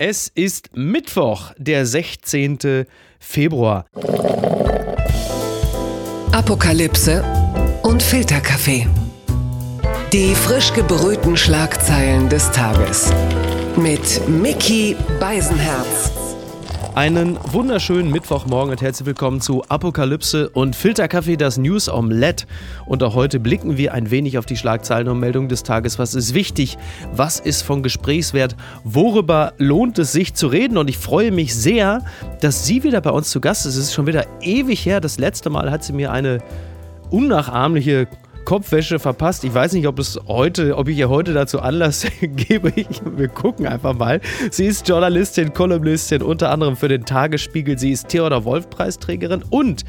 [0.00, 2.86] Es ist Mittwoch, der 16.
[3.18, 3.84] Februar.
[6.30, 7.24] Apokalypse
[7.82, 8.86] und Filterkaffee.
[10.12, 13.12] Die frisch gebrühten Schlagzeilen des Tages.
[13.76, 16.12] Mit Mickey Beisenherz.
[16.98, 22.44] Einen wunderschönen Mittwochmorgen und herzlich willkommen zu Apokalypse und Filterkaffee, das News Omelette.
[22.86, 26.00] Und auch heute blicken wir ein wenig auf die Schlagzeilen und Meldungen des Tages.
[26.00, 26.76] Was ist wichtig?
[27.12, 28.56] Was ist von Gesprächswert?
[28.82, 30.76] Worüber lohnt es sich zu reden?
[30.76, 32.02] Und ich freue mich sehr,
[32.40, 33.76] dass sie wieder bei uns zu Gast ist.
[33.76, 35.00] Es ist schon wieder ewig her.
[35.00, 36.40] Das letzte Mal hat sie mir eine
[37.10, 38.08] unnachahmliche
[38.48, 39.44] Kopfwäsche verpasst.
[39.44, 42.72] Ich weiß nicht, ob es heute, ob ich ihr heute dazu Anlass gebe.
[42.74, 44.22] Wir gucken einfach mal.
[44.50, 47.78] Sie ist Journalistin, Kolumnistin, unter anderem für den Tagesspiegel.
[47.78, 49.84] Sie ist Theodor Wolf Preisträgerin und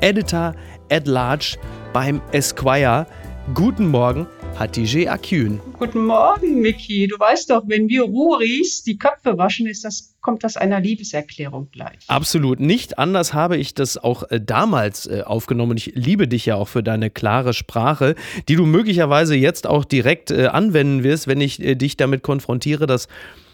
[0.00, 0.54] Editor
[0.90, 1.58] at Large
[1.92, 3.06] beim Esquire.
[3.52, 5.60] Guten Morgen, Hatice Akün.
[5.78, 7.06] Guten Morgen, Miki.
[7.06, 11.68] Du weißt doch, wenn wir Ruris die Köpfe waschen, ist das, kommt das einer Liebeserklärung
[11.70, 11.98] gleich.
[12.08, 12.60] Absolut.
[12.60, 15.76] Nicht anders habe ich das auch äh, damals äh, aufgenommen.
[15.76, 18.14] Ich liebe dich ja auch für deine klare Sprache,
[18.48, 23.08] die du möglicherweise jetzt auch direkt äh, anwenden wirst, wenn ich dich damit konfrontiere, dass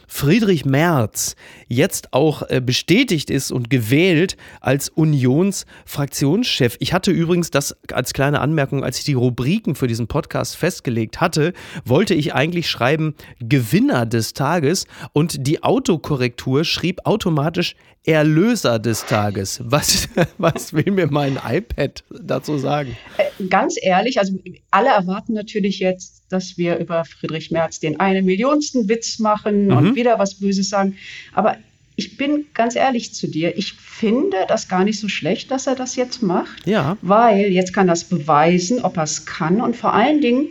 [0.07, 1.37] Friedrich Merz
[1.69, 6.77] jetzt auch äh, bestätigt ist und gewählt als Unionsfraktionschef.
[6.81, 11.21] Ich hatte übrigens das als kleine Anmerkung, als ich die Rubriken für diesen Podcast festgelegt
[11.21, 11.53] hatte,
[11.85, 17.75] wollte ich eigentlich schreiben Gewinner des Tages und die Autokorrektur schrieb automatisch
[18.07, 19.61] Erlöser des Tages.
[19.65, 22.97] Was, was will mir mein iPad dazu sagen?
[23.17, 24.39] Äh, ganz ehrlich, also
[24.71, 29.77] alle erwarten natürlich jetzt, dass wir über Friedrich Merz den einen Millionsten Witz machen mhm.
[29.77, 30.97] und wieder was Böses sagen.
[31.33, 31.57] Aber
[31.97, 35.77] ich bin ganz ehrlich zu dir, ich finde das gar nicht so schlecht, dass er
[35.77, 36.67] das jetzt macht.
[36.67, 36.99] Ja.
[37.03, 39.61] Weil jetzt kann das beweisen, ob er es kann.
[39.61, 40.49] Und vor allen Dingen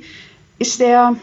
[0.58, 1.18] ist er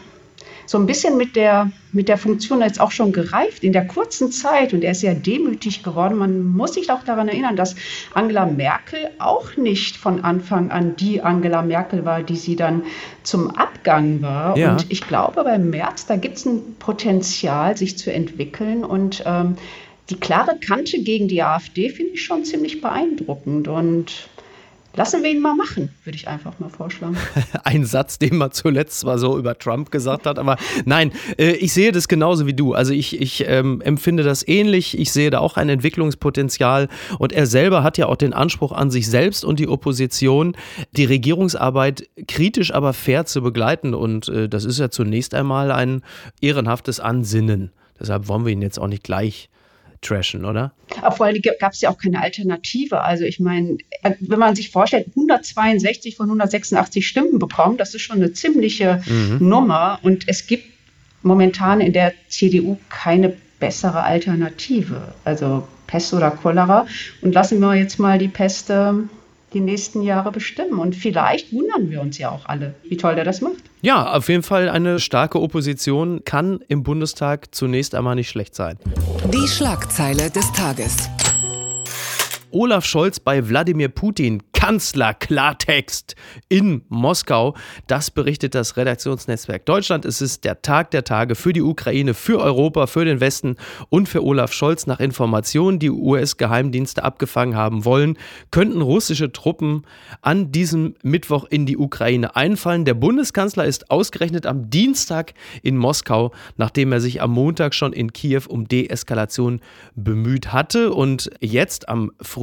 [0.71, 4.31] so ein bisschen mit der, mit der Funktion jetzt auch schon gereift in der kurzen
[4.31, 6.15] Zeit und er ist sehr demütig geworden.
[6.15, 7.75] Man muss sich auch daran erinnern, dass
[8.13, 12.83] Angela Merkel auch nicht von Anfang an die Angela Merkel war, die sie dann
[13.23, 14.57] zum Abgang war.
[14.57, 14.71] Ja.
[14.71, 19.57] Und ich glaube, beim März, da gibt es ein Potenzial, sich zu entwickeln und ähm,
[20.09, 23.67] die klare Kante gegen die AfD finde ich schon ziemlich beeindruckend.
[23.67, 24.29] Und
[24.93, 27.15] Lassen wir ihn mal machen, würde ich einfach mal vorschlagen.
[27.63, 31.73] Ein Satz, den man zuletzt zwar so über Trump gesagt hat, aber nein, äh, ich
[31.73, 32.73] sehe das genauso wie du.
[32.73, 34.99] Also ich, ich ähm, empfinde das ähnlich.
[34.99, 38.91] Ich sehe da auch ein Entwicklungspotenzial und er selber hat ja auch den Anspruch an
[38.91, 40.57] sich selbst und die Opposition,
[40.91, 43.93] die Regierungsarbeit kritisch, aber fair zu begleiten.
[43.93, 46.01] Und äh, das ist ja zunächst einmal ein
[46.41, 47.71] ehrenhaftes Ansinnen.
[47.97, 49.50] Deshalb wollen wir ihn jetzt auch nicht gleich
[50.01, 50.73] trashen, oder?
[51.01, 53.01] Aber vor allem gab es ja auch keine Alternative.
[53.01, 58.01] Also ich meine, äh, wenn man sich vorstellt, 162 von 186 Stimmen bekommen, das ist
[58.01, 59.47] schon eine ziemliche mhm.
[59.47, 59.99] Nummer.
[60.01, 60.65] Und es gibt
[61.21, 65.13] momentan in der CDU keine bessere Alternative.
[65.23, 66.87] Also Pest oder Cholera.
[67.21, 68.71] Und lassen wir jetzt mal die Pest
[69.53, 70.79] die nächsten Jahre bestimmen.
[70.79, 73.55] Und vielleicht wundern wir uns ja auch alle, wie toll der das macht.
[73.81, 78.77] Ja, auf jeden Fall eine starke Opposition kann im Bundestag zunächst einmal nicht schlecht sein.
[79.33, 81.09] Die Schlagzeile des Tages.
[82.51, 86.15] Olaf Scholz bei Wladimir Putin Kanzler Klartext
[86.47, 87.55] in Moskau.
[87.87, 90.05] Das berichtet das Redaktionsnetzwerk Deutschland.
[90.05, 93.55] Es ist der Tag der Tage für die Ukraine, für Europa, für den Westen
[93.89, 94.85] und für Olaf Scholz.
[94.85, 98.19] Nach Informationen, die US-Geheimdienste abgefangen haben wollen,
[98.51, 99.81] könnten russische Truppen
[100.21, 102.85] an diesem Mittwoch in die Ukraine einfallen.
[102.85, 105.33] Der Bundeskanzler ist ausgerechnet am Dienstag
[105.63, 109.59] in Moskau, nachdem er sich am Montag schon in Kiew um Deeskalation
[109.95, 110.93] bemüht hatte.
[110.93, 112.40] Und jetzt am frühen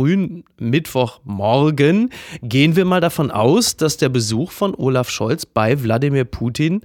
[0.58, 2.10] Mittwochmorgen.
[2.42, 6.82] Gehen wir mal davon aus, dass der Besuch von Olaf Scholz bei Wladimir Putin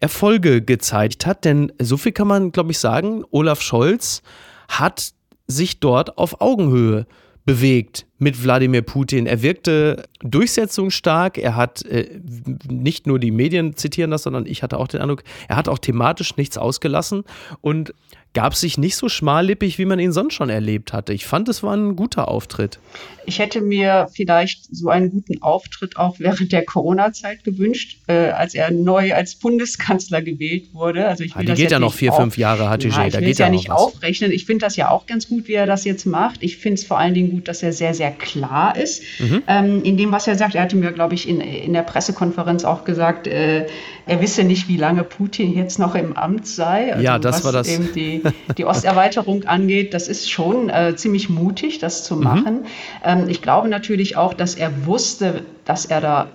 [0.00, 1.44] Erfolge gezeigt hat.
[1.44, 4.22] Denn so viel kann man, glaube ich, sagen, Olaf Scholz
[4.68, 5.12] hat
[5.46, 7.06] sich dort auf Augenhöhe
[7.44, 9.26] bewegt mit Wladimir Putin.
[9.26, 11.38] Er wirkte durchsetzungsstark.
[11.38, 12.20] Er hat äh,
[12.68, 15.78] nicht nur die Medien zitieren das, sondern ich hatte auch den Eindruck, er hat auch
[15.78, 17.24] thematisch nichts ausgelassen
[17.60, 17.92] und
[18.36, 21.14] gab sich nicht so schmallippig, wie man ihn sonst schon erlebt hatte.
[21.14, 22.78] Ich fand, es war ein guter Auftritt.
[23.24, 28.54] Ich hätte mir vielleicht so einen guten Auftritt auch während der Corona-Zeit gewünscht, äh, als
[28.54, 31.08] er neu als Bundeskanzler gewählt wurde.
[31.08, 32.90] Also ich will ja, die geht ja noch vier, auf, fünf Jahre, HTG.
[32.90, 33.78] Ja, ich will es ja nicht was.
[33.78, 34.30] aufrechnen.
[34.30, 36.42] Ich finde das ja auch ganz gut, wie er das jetzt macht.
[36.42, 39.42] Ich finde es vor allen Dingen gut, dass er sehr, sehr klar ist mhm.
[39.46, 40.54] ähm, in dem, was er sagt.
[40.54, 43.66] Er hatte mir, glaube ich, in, in der Pressekonferenz auch gesagt, äh,
[44.06, 46.92] er wisse nicht, wie lange Putin jetzt noch im Amt sei.
[46.92, 47.68] Also ja, das war das.
[47.68, 48.22] Eben die,
[48.58, 52.22] die Osterweiterung angeht, das ist schon äh, ziemlich mutig, das zu mhm.
[52.22, 52.54] machen.
[52.54, 52.66] Mhm.
[53.04, 56.28] Ähm, ich glaube natürlich auch, dass er wusste, dass er da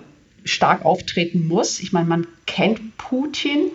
[0.44, 1.80] stark auftreten muss.
[1.80, 3.70] Ich meine, man kennt Putin.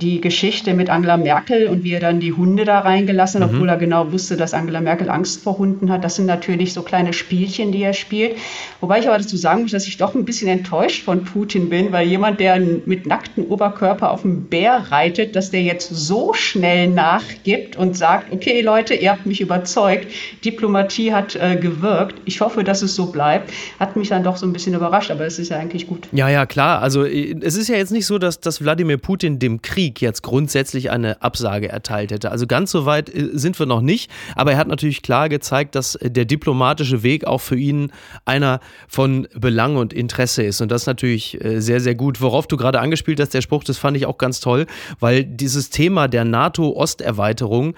[0.00, 3.56] Die Geschichte mit Angela Merkel und wie er dann die Hunde da reingelassen hat, mhm.
[3.56, 6.04] obwohl er genau wusste, dass Angela Merkel Angst vor Hunden hat.
[6.04, 8.36] Das sind natürlich so kleine Spielchen, die er spielt.
[8.80, 11.92] Wobei ich aber dazu sagen muss, dass ich doch ein bisschen enttäuscht von Putin bin,
[11.92, 16.88] weil jemand, der mit nacktem Oberkörper auf dem Bär reitet, dass der jetzt so schnell
[16.88, 20.06] nachgibt und sagt, okay Leute, ihr habt mich überzeugt,
[20.44, 22.16] Diplomatie hat äh, gewirkt.
[22.24, 23.52] Ich hoffe, dass es so bleibt.
[23.80, 26.08] Hat mich dann doch so ein bisschen überrascht, aber es ist ja eigentlich gut.
[26.12, 26.80] Ja, ja, klar.
[26.82, 30.22] Also äh, es ist ja jetzt nicht so, dass, dass Wladimir Putin dem Krieg jetzt
[30.22, 32.30] grundsätzlich eine Absage erteilt hätte.
[32.30, 35.74] Also ganz so weit äh, sind wir noch nicht, aber er hat natürlich klar gezeigt,
[35.74, 37.92] dass äh, der diplomatische Weg auch für ihn
[38.24, 40.60] einer von Belang und Interesse ist.
[40.60, 42.20] Und das ist natürlich sehr, sehr gut.
[42.20, 44.66] Worauf du gerade angespielt hast, der Spruch, das fand ich auch ganz toll,
[45.00, 47.74] weil dieses Thema der NATO-Osterweiterung,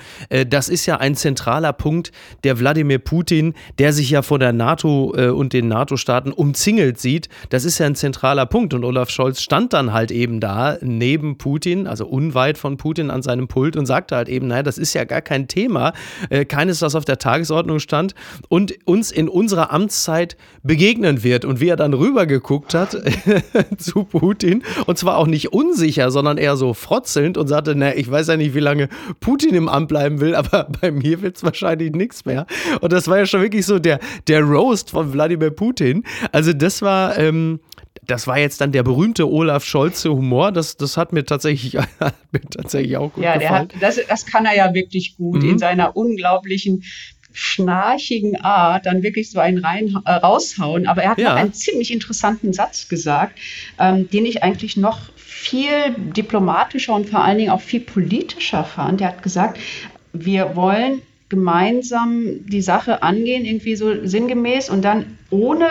[0.49, 2.13] das ist ja ein zentraler Punkt,
[2.45, 7.65] der Wladimir Putin, der sich ja vor der NATO und den NATO-Staaten umzingelt sieht, das
[7.65, 8.75] ist ja ein zentraler Punkt.
[8.75, 13.23] Und Olaf Scholz stand dann halt eben da neben Putin, also unweit von Putin an
[13.23, 15.93] seinem Pult und sagte halt eben, naja, das ist ja gar kein Thema,
[16.29, 18.15] äh, keines, was auf der Tagesordnung stand
[18.49, 21.45] und uns in unserer Amtszeit begegnen wird.
[21.45, 22.97] Und wie er dann rübergeguckt hat
[23.79, 28.11] zu Putin und zwar auch nicht unsicher, sondern eher so frotzelnd und sagte, naja, ich
[28.11, 28.89] weiß ja nicht, wie lange
[29.21, 32.47] Putin im Amt bleiben will, aber bei mir wird es wahrscheinlich nichts mehr.
[32.81, 33.99] Und das war ja schon wirklich so der,
[34.29, 36.05] der Roast von Wladimir Putin.
[36.33, 37.61] Also das war, ähm,
[38.11, 40.53] das war jetzt dann der berühmte Olaf Scholze Humor.
[40.53, 43.69] Das, das hat mir tatsächlich, hat mir tatsächlich auch gut ja, gefallen.
[43.73, 45.51] Ja, das, das kann er ja wirklich gut mhm.
[45.51, 46.85] in seiner unglaublichen
[47.33, 50.89] schnarchigen Art dann wirklich so einen rein, äh, raushauen.
[50.89, 51.31] Aber er hat ja.
[51.31, 53.39] noch einen ziemlich interessanten Satz gesagt,
[53.79, 59.01] ähm, den ich eigentlich noch viel diplomatischer und vor allen Dingen auch viel politischer fand.
[59.01, 59.61] Er hat gesagt,
[60.13, 65.69] wir wollen gemeinsam die Sache angehen, irgendwie so sinngemäß und dann ohne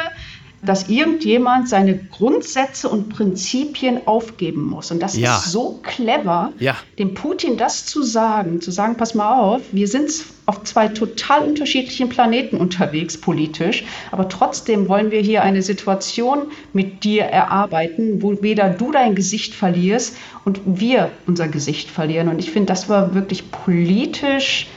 [0.61, 4.91] dass irgendjemand seine Grundsätze und Prinzipien aufgeben muss.
[4.91, 5.37] Und das ja.
[5.37, 6.75] ist so clever, ja.
[6.97, 10.11] dem Putin das zu sagen, zu sagen, pass mal auf, wir sind
[10.45, 17.03] auf zwei total unterschiedlichen Planeten unterwegs politisch, aber trotzdem wollen wir hier eine Situation mit
[17.03, 22.27] dir erarbeiten, wo weder du dein Gesicht verlierst und wir unser Gesicht verlieren.
[22.27, 24.67] Und ich finde, das war wirklich politisch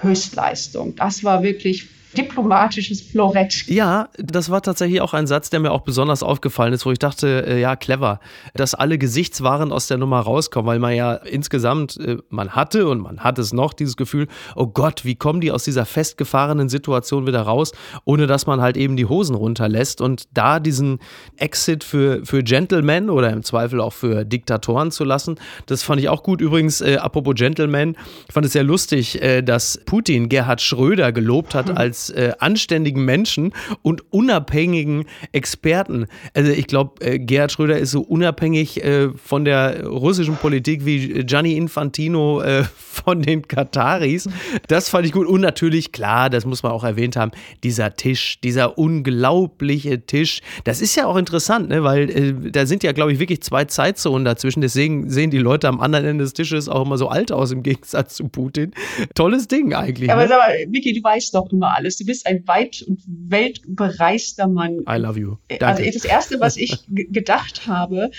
[0.00, 0.94] Höchstleistung.
[0.96, 1.88] Das war wirklich
[2.18, 3.66] diplomatisches Florett.
[3.68, 6.98] Ja, das war tatsächlich auch ein Satz, der mir auch besonders aufgefallen ist, wo ich
[6.98, 8.20] dachte, äh, ja, clever,
[8.54, 13.00] dass alle Gesichtswaren aus der Nummer rauskommen, weil man ja insgesamt, äh, man hatte und
[13.00, 14.26] man hat es noch, dieses Gefühl,
[14.56, 17.72] oh Gott, wie kommen die aus dieser festgefahrenen Situation wieder raus,
[18.04, 20.98] ohne dass man halt eben die Hosen runterlässt und da diesen
[21.36, 25.36] Exit für, für Gentlemen oder im Zweifel auch für Diktatoren zu lassen,
[25.66, 26.40] das fand ich auch gut.
[26.40, 31.54] Übrigens, äh, apropos Gentlemen, ich fand es sehr lustig, äh, dass Putin Gerhard Schröder gelobt
[31.54, 33.52] hat als äh, anständigen Menschen
[33.82, 36.06] und unabhängigen Experten.
[36.34, 41.24] Also ich glaube, äh, Gerhard Schröder ist so unabhängig äh, von der russischen Politik wie
[41.24, 44.28] Gianni Infantino äh, von den Kataris.
[44.68, 45.26] Das fand ich gut.
[45.26, 47.32] Und natürlich, klar, das muss man auch erwähnt haben,
[47.62, 50.40] dieser Tisch, dieser unglaubliche Tisch.
[50.64, 51.82] Das ist ja auch interessant, ne?
[51.84, 54.60] weil äh, da sind ja, glaube ich, wirklich zwei Zeitzonen dazwischen.
[54.60, 57.62] Deswegen sehen die Leute am anderen Ende des Tisches auch immer so alt aus im
[57.62, 58.72] Gegensatz zu Putin.
[59.14, 60.08] Tolles Ding eigentlich.
[60.08, 60.28] Ja, aber ne?
[60.28, 61.97] sag mal, Vicky, du weißt doch immer alles.
[61.98, 64.84] Du bist ein weit und weltbereister Mann.
[64.88, 65.36] I love you.
[65.48, 65.66] Danke.
[65.66, 68.10] Also das Erste, was ich gedacht habe,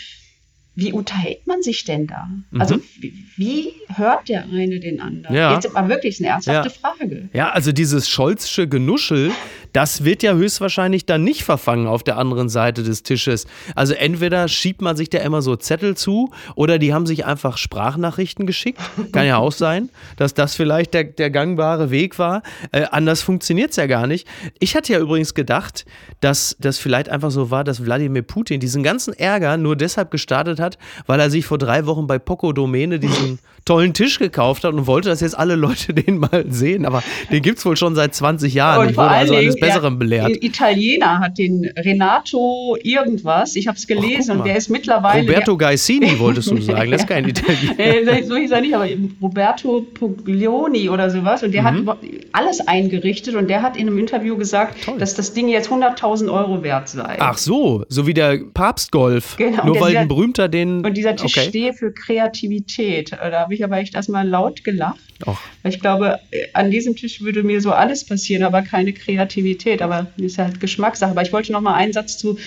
[0.76, 2.30] wie unterhält man sich denn da?
[2.52, 2.62] Mhm.
[2.62, 5.36] Also wie, wie, hört der eine den anderen?
[5.36, 5.54] Ja.
[5.54, 6.76] Jetzt mal wirklich eine ernsthafte ja.
[6.96, 7.30] Frage.
[7.34, 9.32] Ja, also dieses Scholzsche Genuschel,
[9.74, 13.46] das wird ja höchstwahrscheinlich dann nicht verfangen auf der anderen Seite des Tisches.
[13.76, 17.58] Also entweder schiebt man sich da immer so Zettel zu oder die haben sich einfach
[17.58, 18.80] Sprachnachrichten geschickt.
[19.12, 22.42] Kann ja auch sein, dass das vielleicht der, der gangbare Weg war.
[22.72, 24.28] Äh, anders funktioniert es ja gar nicht.
[24.60, 25.86] Ich hatte ja übrigens gedacht,
[26.22, 30.59] dass das vielleicht einfach so war, dass Wladimir Putin diesen ganzen Ärger nur deshalb gestartet
[30.60, 34.74] hat, weil er sich vor drei Wochen bei Poco Domäne diesen tollen Tisch gekauft hat
[34.74, 36.86] und wollte, dass jetzt alle Leute den mal sehen.
[36.86, 38.82] Aber den gibt es wohl schon seit 20 Jahren.
[38.82, 40.44] Und ich wurde also eines Besseren belehrt.
[40.44, 45.22] Italiener hat den Renato irgendwas, ich habe es gelesen, und der ist mittlerweile.
[45.22, 48.24] Roberto Gaisini wolltest du sagen, das ist kein Italiener.
[48.28, 48.88] so hieß er nicht, aber
[49.22, 51.44] Roberto Puglioni oder sowas.
[51.44, 51.90] Und der mhm.
[51.90, 51.98] hat
[52.32, 54.98] alles eingerichtet und der hat in einem Interview gesagt, Toll.
[54.98, 57.18] dass das Ding jetzt 100.000 Euro wert sei.
[57.20, 59.38] Ach so, so wie der Papstgolf.
[59.38, 59.66] Genau.
[59.66, 60.86] Nur weil ein berühmter den.
[60.86, 61.50] Und dieser Tisch okay.
[61.50, 63.12] stehe für Kreativität.
[63.12, 65.00] Da habe ich aber echt erstmal laut gelacht.
[65.26, 65.40] Och.
[65.64, 66.20] Ich glaube,
[66.54, 69.82] an diesem Tisch würde mir so alles passieren, aber keine Kreativität.
[69.82, 71.12] Aber das ist halt Geschmackssache.
[71.12, 72.38] Aber ich wollte noch mal einen Satz zu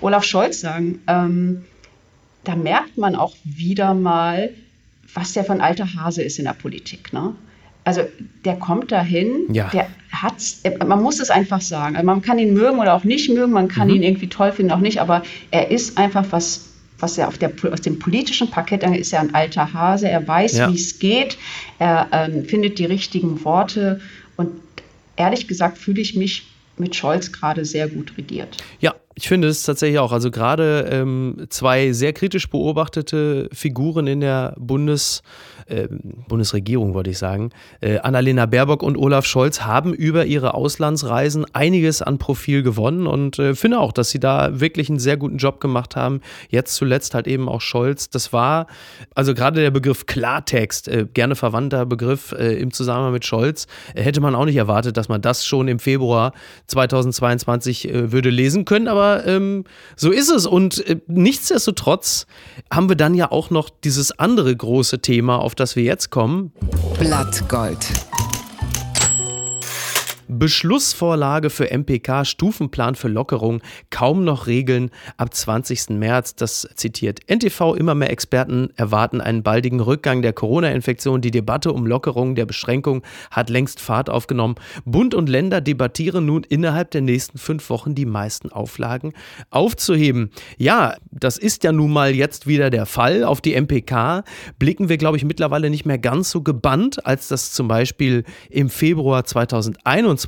[0.00, 1.00] Olaf Scholz sagen.
[1.06, 1.64] Ähm,
[2.44, 4.50] da merkt man auch wieder mal,
[5.14, 7.12] was der von alter Hase ist in der Politik.
[7.12, 7.34] Ne?
[7.84, 8.02] Also
[8.44, 9.68] der kommt dahin, ja.
[9.68, 11.96] der hat's, man muss es einfach sagen.
[11.96, 13.96] Also man kann ihn mögen oder auch nicht mögen, man kann mhm.
[13.96, 16.71] ihn irgendwie toll finden, auch nicht, aber er ist einfach was
[17.02, 20.08] was er auf der, aus dem politischen Parkett ist er ein alter Hase.
[20.08, 20.70] Er weiß, Ja.
[20.70, 21.36] wie es geht.
[21.78, 24.00] Er ähm, findet die richtigen Worte.
[24.36, 24.50] Und
[25.16, 26.46] ehrlich gesagt fühle ich mich
[26.78, 28.56] mit Scholz gerade sehr gut regiert.
[28.80, 30.10] Ja, ich finde es tatsächlich auch.
[30.10, 35.22] Also gerade ähm, zwei sehr kritisch beobachtete Figuren in der Bundes,
[35.68, 37.50] ähm, Bundesregierung, wollte ich sagen,
[37.80, 43.38] äh, Annalena Baerbock und Olaf Scholz haben über ihre Auslandsreisen einiges an Profil gewonnen und
[43.38, 46.20] äh, finde auch, dass sie da wirklich einen sehr guten Job gemacht haben.
[46.48, 48.10] Jetzt zuletzt halt eben auch Scholz.
[48.10, 48.66] Das war,
[49.14, 54.02] also gerade der Begriff Klartext, äh, gerne verwandter Begriff äh, im Zusammenhang mit Scholz, äh,
[54.02, 56.32] hätte man auch nicht erwartet, dass man das schon im Februar
[56.66, 59.64] 2022 äh, würde lesen können, aber ähm,
[59.96, 60.46] so ist es.
[60.46, 62.26] Und äh, nichtsdestotrotz
[62.72, 66.52] haben wir dann ja auch noch dieses andere große Thema, auf das wir jetzt kommen.
[66.98, 67.86] Blattgold.
[70.38, 73.60] Beschlussvorlage für MPK, Stufenplan für Lockerung,
[73.90, 75.90] kaum noch Regeln ab 20.
[75.90, 76.34] März.
[76.34, 77.74] Das zitiert NTV.
[77.74, 81.20] Immer mehr Experten erwarten einen baldigen Rückgang der Corona-Infektion.
[81.20, 84.54] Die Debatte um Lockerung der Beschränkung hat längst Fahrt aufgenommen.
[84.84, 89.12] Bund und Länder debattieren nun innerhalb der nächsten fünf Wochen die meisten Auflagen
[89.50, 90.30] aufzuheben.
[90.56, 93.24] Ja, das ist ja nun mal jetzt wieder der Fall.
[93.24, 94.24] Auf die MPK
[94.58, 98.70] blicken wir, glaube ich, mittlerweile nicht mehr ganz so gebannt, als das zum Beispiel im
[98.70, 100.21] Februar 2021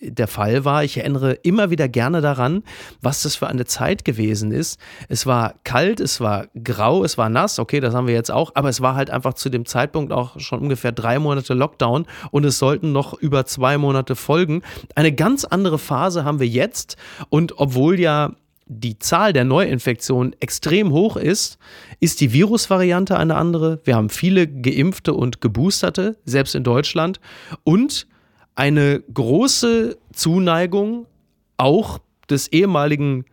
[0.00, 0.84] der Fall war.
[0.84, 2.62] Ich erinnere immer wieder gerne daran,
[3.00, 4.78] was das für eine Zeit gewesen ist.
[5.08, 8.52] Es war kalt, es war grau, es war nass, okay, das haben wir jetzt auch,
[8.54, 12.44] aber es war halt einfach zu dem Zeitpunkt auch schon ungefähr drei Monate Lockdown und
[12.44, 14.62] es sollten noch über zwei Monate folgen.
[14.94, 16.96] Eine ganz andere Phase haben wir jetzt
[17.28, 18.32] und obwohl ja
[18.66, 21.58] die Zahl der Neuinfektionen extrem hoch ist,
[22.00, 23.80] ist die Virusvariante eine andere.
[23.84, 27.20] Wir haben viele Geimpfte und Geboosterte, selbst in Deutschland.
[27.62, 28.08] Und
[28.56, 31.06] eine große Zuneigung
[31.58, 33.26] auch des ehemaligen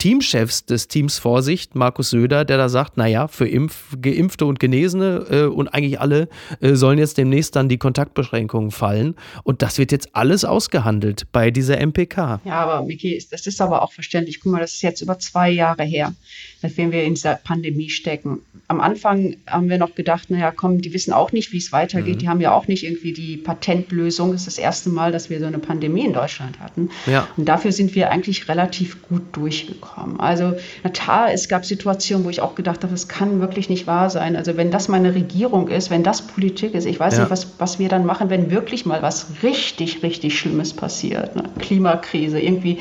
[0.00, 5.26] Teamchefs des Teams Vorsicht, Markus Söder, der da sagt, naja, für Impf Geimpfte und Genesene
[5.30, 6.30] äh, und eigentlich alle
[6.60, 9.14] äh, sollen jetzt demnächst dann die Kontaktbeschränkungen fallen.
[9.44, 12.40] Und das wird jetzt alles ausgehandelt bei dieser MPK.
[12.46, 14.40] Ja, aber Miki, das ist aber auch verständlich.
[14.40, 16.14] Guck mal, das ist jetzt über zwei Jahre her,
[16.62, 18.40] nachdem wir in dieser Pandemie stecken.
[18.68, 22.14] Am Anfang haben wir noch gedacht, naja, komm, die wissen auch nicht, wie es weitergeht.
[22.14, 22.18] Mhm.
[22.20, 24.32] Die haben ja auch nicht irgendwie die Patentlösung.
[24.32, 26.88] Das ist das erste Mal, dass wir so eine Pandemie in Deutschland hatten.
[27.04, 27.28] Ja.
[27.36, 29.89] Und dafür sind wir eigentlich relativ gut durchgekommen.
[30.18, 30.54] Also,
[30.84, 34.10] na klar, es gab Situationen, wo ich auch gedacht habe, das kann wirklich nicht wahr
[34.10, 34.36] sein.
[34.36, 37.20] Also, wenn das meine Regierung ist, wenn das Politik ist, ich weiß Ja.
[37.20, 41.36] nicht, was, was wir dann machen, wenn wirklich mal was richtig, richtig Schlimmes passiert.
[41.36, 41.44] Ne?
[41.58, 42.78] Klimakrise, irgendwie,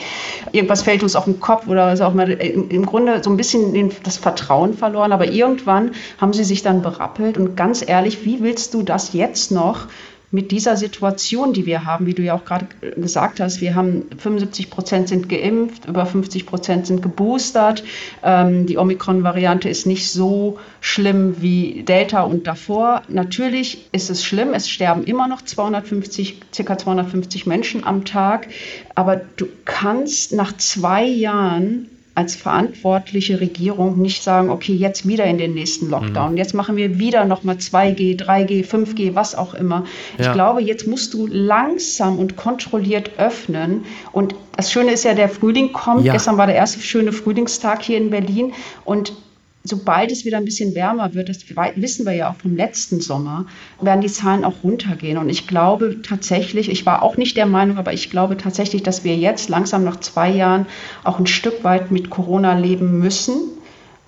[0.51, 3.38] irgendwas fällt uns auf den Kopf oder ist auch mal im, im Grunde so ein
[3.38, 5.12] bisschen den, das Vertrauen verloren.
[5.12, 7.38] Aber irgendwann haben sie sich dann berappelt.
[7.38, 9.88] Und ganz ehrlich, wie willst du das jetzt noch?
[10.32, 14.04] Mit dieser Situation, die wir haben, wie du ja auch gerade gesagt hast, wir haben
[14.16, 17.84] 75 Prozent sind geimpft, über 50 Prozent sind geboostert.
[18.24, 23.02] Ähm, die Omikron-Variante ist nicht so schlimm wie Delta und davor.
[23.08, 28.48] Natürlich ist es schlimm, es sterben immer noch 250, circa 250 Menschen am Tag,
[28.94, 35.38] aber du kannst nach zwei Jahren als verantwortliche Regierung nicht sagen, okay, jetzt wieder in
[35.38, 39.86] den nächsten Lockdown, jetzt machen wir wieder nochmal 2G, 3G, 5G, was auch immer.
[40.18, 40.34] Ich Ja.
[40.34, 43.86] glaube, jetzt musst du langsam und kontrolliert öffnen.
[44.12, 46.04] Und das Schöne ist ja, der Frühling kommt.
[46.04, 46.12] Ja.
[46.12, 48.52] Gestern war der erste schöne Frühlingstag hier in Berlin.
[48.84, 49.14] Und
[49.63, 51.44] sobald es wieder ein bisschen wärmer wird, das
[51.75, 53.46] wissen wir ja auch vom letzten Sommer,
[53.82, 55.18] werden die Zahlen auch runtergehen.
[55.18, 59.04] Und ich glaube tatsächlich, ich war auch nicht der Meinung, aber ich glaube tatsächlich, dass
[59.04, 60.66] wir jetzt langsam nach zwei Jahren
[61.04, 63.36] auch ein Stück weit mit Corona leben müssen.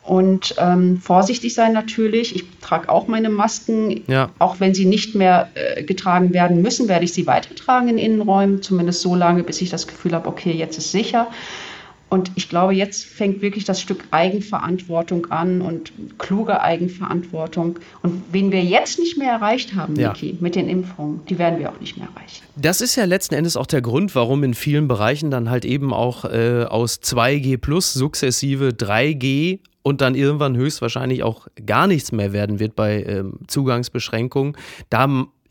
[0.03, 2.35] Und ähm, vorsichtig sein natürlich.
[2.35, 4.03] Ich trage auch meine Masken.
[4.07, 4.29] Ja.
[4.39, 8.63] Auch wenn sie nicht mehr äh, getragen werden müssen, werde ich sie weitertragen in Innenräumen.
[8.63, 11.27] Zumindest so lange, bis ich das Gefühl habe, okay, jetzt ist sicher.
[12.11, 17.79] Und ich glaube, jetzt fängt wirklich das Stück Eigenverantwortung an und kluge Eigenverantwortung.
[18.01, 20.09] Und wen wir jetzt nicht mehr erreicht haben, Ja.
[20.11, 22.43] Niki, mit den Impfungen, die werden wir auch nicht mehr erreichen.
[22.57, 25.93] Das ist ja letzten Endes auch der Grund, warum in vielen Bereichen dann halt eben
[25.93, 32.33] auch äh, aus 2G plus sukzessive 3G und dann irgendwann höchstwahrscheinlich auch gar nichts mehr
[32.33, 34.57] werden wird bei ähm, Zugangsbeschränkungen.
[34.89, 35.07] Da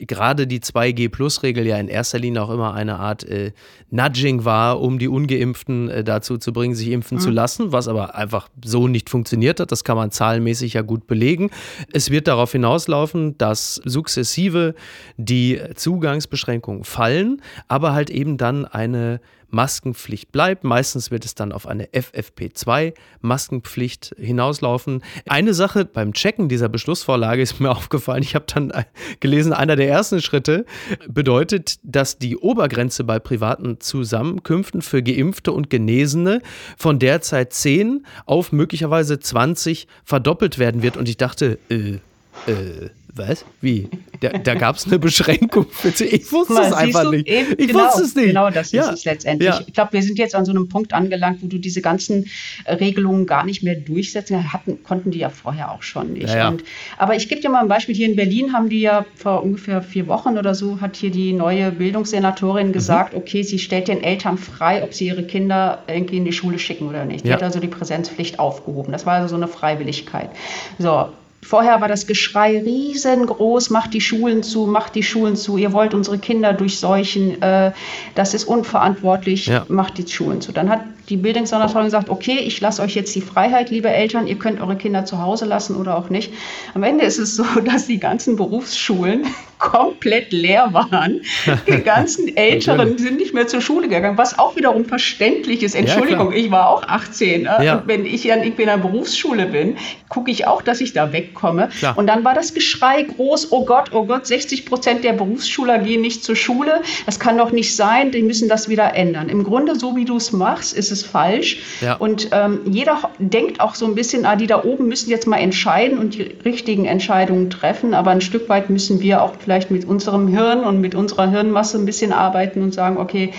[0.06, 3.52] gerade die 2G-Plus-Regel ja in erster Linie auch immer eine Art äh,
[3.90, 8.14] Nudging war, um die Ungeimpften äh, dazu zu bringen, sich impfen zu lassen, was aber
[8.14, 9.72] einfach so nicht funktioniert hat.
[9.72, 11.50] Das kann man zahlenmäßig ja gut belegen.
[11.92, 14.74] Es wird darauf hinauslaufen, dass sukzessive
[15.16, 20.64] die Zugangsbeschränkungen fallen, aber halt eben dann eine Maskenpflicht bleibt.
[20.64, 25.02] Meistens wird es dann auf eine FFP2-Maskenpflicht hinauslaufen.
[25.28, 28.22] Eine Sache beim Checken dieser Beschlussvorlage ist mir aufgefallen.
[28.22, 28.72] Ich habe dann
[29.20, 30.64] gelesen, einer der ersten Schritte
[31.08, 36.42] bedeutet, dass die Obergrenze bei privaten Zusammenkünften für Geimpfte und Genesene
[36.76, 40.96] von derzeit 10 auf möglicherweise 20 verdoppelt werden wird.
[40.96, 41.98] Und ich dachte, äh,
[42.46, 43.44] äh, was?
[43.60, 43.88] Wie?
[44.20, 47.28] Da, da gab es eine Beschränkung für Ich wusste es einfach nicht.
[47.28, 48.28] Eben, ich genau, wusste es nicht.
[48.28, 48.84] Genau, das ja.
[48.84, 49.50] ist es letztendlich.
[49.50, 49.60] Ja.
[49.66, 52.26] Ich glaube, wir sind jetzt an so einem Punkt angelangt, wo du diese ganzen
[52.64, 56.32] äh, Regelungen gar nicht mehr durchsetzen hatten, konnten die ja vorher auch schon nicht.
[56.32, 56.48] Ja.
[56.48, 56.64] Und,
[56.98, 57.94] aber ich gebe dir mal ein Beispiel.
[57.94, 61.32] Hier in Berlin haben die ja vor ungefähr vier Wochen oder so, hat hier die
[61.32, 62.72] neue Bildungssenatorin Mhm.
[62.72, 66.58] gesagt, okay, sie stellt den Eltern frei, ob sie ihre Kinder irgendwie in die Schule
[66.58, 67.24] schicken oder nicht.
[67.24, 68.92] Die hat also die Präsenzpflicht aufgehoben.
[68.92, 70.30] Das war also so eine Freiwilligkeit.
[70.78, 71.08] So,
[71.42, 75.94] Vorher war das Geschrei riesengroß, macht die Schulen zu, macht die Schulen zu, ihr wollt
[75.94, 77.72] unsere Kinder durchseuchen, äh,
[78.14, 79.64] das ist unverantwortlich, Ja.
[79.68, 80.52] macht die Schulen zu.
[80.52, 84.36] Dann hat die Bildungssenatorin gesagt, okay, ich lasse euch jetzt die Freiheit, liebe Eltern, ihr
[84.38, 86.32] könnt eure Kinder zu Hause lassen oder auch nicht.
[86.74, 89.26] Am Ende ist es so, dass die ganzen Berufsschulen
[89.60, 91.20] komplett leer waren.
[91.68, 95.76] Die ganzen Älteren sind nicht mehr zur Schule gegangen, was auch wiederum verständlich ist.
[95.76, 96.40] Entschuldigung, klar.
[96.40, 97.42] ich war auch 18.
[97.42, 97.58] Ne?
[97.62, 97.76] Ja.
[97.76, 99.76] Und wenn ich dann irgendwie in einer Berufsschule bin,
[100.08, 101.68] gucke ich auch, dass ich da wegkomme.
[101.78, 101.96] Klar.
[101.96, 106.00] Und dann war das Geschrei groß, oh Gott, oh Gott, 60 Prozent der Berufsschüler gehen
[106.00, 106.80] nicht zur Schule.
[107.06, 109.28] Das kann doch nicht sein, die müssen das wieder ändern.
[109.28, 111.58] Im Grunde, so wie du es machst, ist es falsch.
[111.82, 111.94] Ja.
[111.94, 115.38] Und ähm, jeder denkt auch so ein bisschen, ah, die da oben müssen jetzt mal
[115.38, 117.92] entscheiden und die richtigen Entscheidungen treffen.
[117.92, 121.78] Aber ein Stück weit müssen wir auch vielleicht mit unserem Hirn und mit unserer Hirnmasse
[121.78, 123.32] ein bisschen arbeiten und sagen, okay,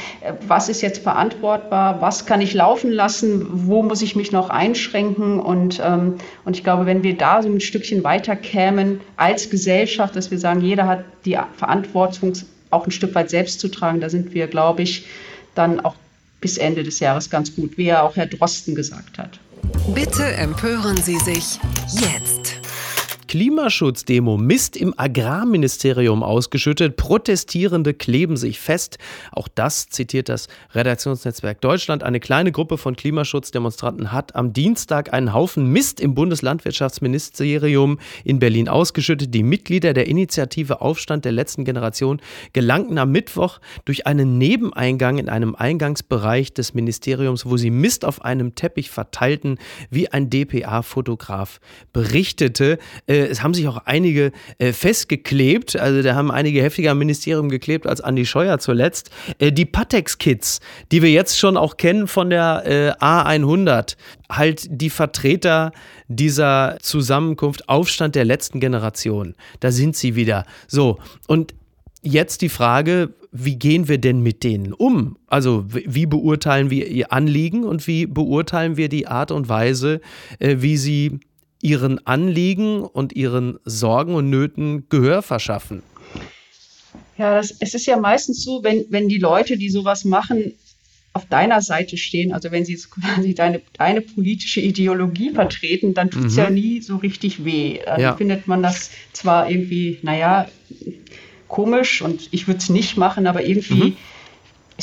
[0.47, 5.39] was ist jetzt verantwortbar, was kann ich laufen lassen, wo muss ich mich noch einschränken
[5.39, 6.15] und, ähm,
[6.45, 10.39] und ich glaube, wenn wir da so ein Stückchen weiter kämen als Gesellschaft, dass wir
[10.39, 12.33] sagen, jeder hat die Verantwortung
[12.69, 15.05] auch ein Stück weit selbst zu tragen, da sind wir, glaube ich,
[15.55, 15.95] dann auch
[16.41, 19.39] bis Ende des Jahres ganz gut, wie ja auch Herr Drosten gesagt hat.
[19.93, 21.59] Bitte empören Sie sich
[21.93, 22.40] jetzt.
[23.31, 26.97] Klimaschutzdemo Mist im Agrarministerium ausgeschüttet.
[26.97, 28.97] Protestierende kleben sich fest.
[29.31, 32.03] Auch das zitiert das Redaktionsnetzwerk Deutschland.
[32.03, 38.67] Eine kleine Gruppe von Klimaschutzdemonstranten hat am Dienstag einen Haufen Mist im Bundeslandwirtschaftsministerium in Berlin
[38.67, 39.33] ausgeschüttet.
[39.33, 42.19] Die Mitglieder der Initiative Aufstand der letzten Generation
[42.51, 48.25] gelangten am Mittwoch durch einen Nebeneingang in einem Eingangsbereich des Ministeriums, wo sie Mist auf
[48.25, 49.57] einem Teppich verteilten,
[49.89, 51.61] wie ein DPA-Fotograf
[51.93, 52.77] berichtete.
[53.07, 57.49] Äh, es haben sich auch einige äh, festgeklebt, also da haben einige heftiger am Ministerium
[57.49, 59.09] geklebt als Andi Scheuer zuletzt.
[59.39, 60.59] Äh, die Patex-Kids,
[60.91, 63.95] die wir jetzt schon auch kennen von der äh, A100,
[64.29, 65.71] halt die Vertreter
[66.07, 69.35] dieser Zusammenkunft Aufstand der letzten Generation.
[69.59, 70.45] Da sind sie wieder.
[70.67, 71.53] So, und
[72.01, 75.17] jetzt die Frage, wie gehen wir denn mit denen um?
[75.27, 80.01] Also wie beurteilen wir ihr Anliegen und wie beurteilen wir die Art und Weise,
[80.39, 81.19] äh, wie sie
[81.63, 85.83] ihren Anliegen und ihren Sorgen und Nöten Gehör verschaffen?
[87.17, 90.53] Ja, das, es ist ja meistens so, wenn, wenn die Leute, die sowas machen,
[91.13, 96.25] auf deiner Seite stehen, also wenn sie quasi deine, deine politische Ideologie vertreten, dann tut
[96.25, 97.79] es ja nie so richtig weh.
[97.85, 98.15] Dann Ja.
[98.15, 100.47] findet man das zwar irgendwie, naja,
[101.49, 103.97] komisch und ich würde es nicht machen, aber irgendwie ist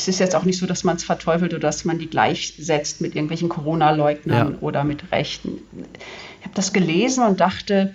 [0.07, 3.15] es jetzt auch nicht so, dass man es verteufelt oder dass man die gleichsetzt mit
[3.17, 4.59] irgendwelchen Corona-Leugnern Ja.
[4.61, 5.55] oder mit Rechten.
[6.39, 7.95] Ich habe das gelesen und dachte,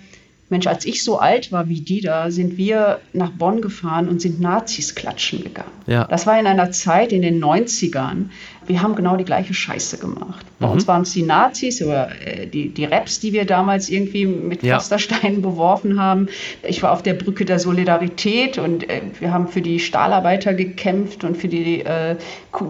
[0.50, 4.20] Mensch, als ich so alt war wie die da, sind wir nach Bonn gefahren und
[4.20, 5.70] sind Nazis klatschen gegangen.
[5.86, 6.04] Ja.
[6.04, 8.26] Das war in einer Zeit in den 90ern.
[8.66, 10.44] Wir haben genau die gleiche Scheiße gemacht.
[10.58, 14.26] Bei uns waren es die Nazis oder äh, die, die Raps, die wir damals irgendwie
[14.26, 14.74] mit Ja.
[14.76, 16.28] Pflastersteinen beworfen haben.
[16.62, 21.24] Ich war auf der Brücke der Solidarität und äh, wir haben für die Stahlarbeiter gekämpft
[21.24, 22.16] und für die, äh,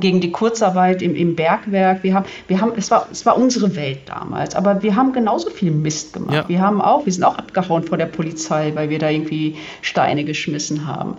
[0.00, 2.02] gegen die Kurzarbeit im, im Bergwerk.
[2.02, 5.50] Wir haben, wir haben, es, war, es war unsere Welt damals, aber wir haben genauso
[5.50, 6.34] viel Mist gemacht.
[6.34, 6.48] Ja.
[6.48, 10.24] Wir haben auch, wir sind auch abgehauen vor der Polizei, weil wir da irgendwie Steine
[10.24, 11.16] geschmissen haben.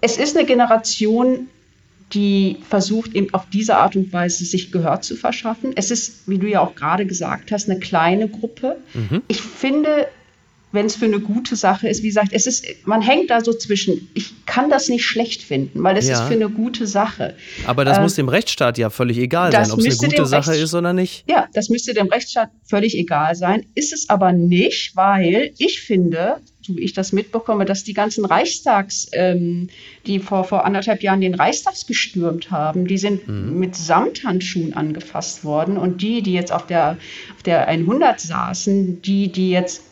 [0.00, 1.46] Es ist eine Generation,
[2.12, 5.72] die versucht, eben auf diese Art und Weise sich Gehör zu verschaffen.
[5.76, 8.76] Es ist, wie du ja auch gerade gesagt hast, eine kleine Gruppe.
[9.28, 10.08] Ich finde,
[10.72, 13.52] wenn es für eine gute Sache ist, wie gesagt, es ist, man hängt da so
[13.52, 14.08] zwischen.
[14.14, 16.14] Ich kann das nicht schlecht finden, weil es Ja.
[16.14, 17.34] ist für eine gute Sache.
[17.66, 20.50] Aber das Äh, muss dem Rechtsstaat ja völlig egal sein, ob es eine gute Sache
[20.52, 21.24] Rechts- ist oder nicht.
[21.28, 23.66] Ja, das müsste dem Rechtsstaat völlig egal sein.
[23.74, 28.24] Ist es aber nicht, weil ich finde, so wie ich das mitbekomme, dass die ganzen
[28.24, 29.68] Reichstags, ähm,
[30.06, 35.76] die vor, vor anderthalb Jahren den Reichstags gestürmt haben, die sind mit Samthandschuhen angefasst worden.
[35.76, 36.98] Und die, die jetzt auf der,
[37.36, 39.82] auf der 100 saßen, die, die jetzt,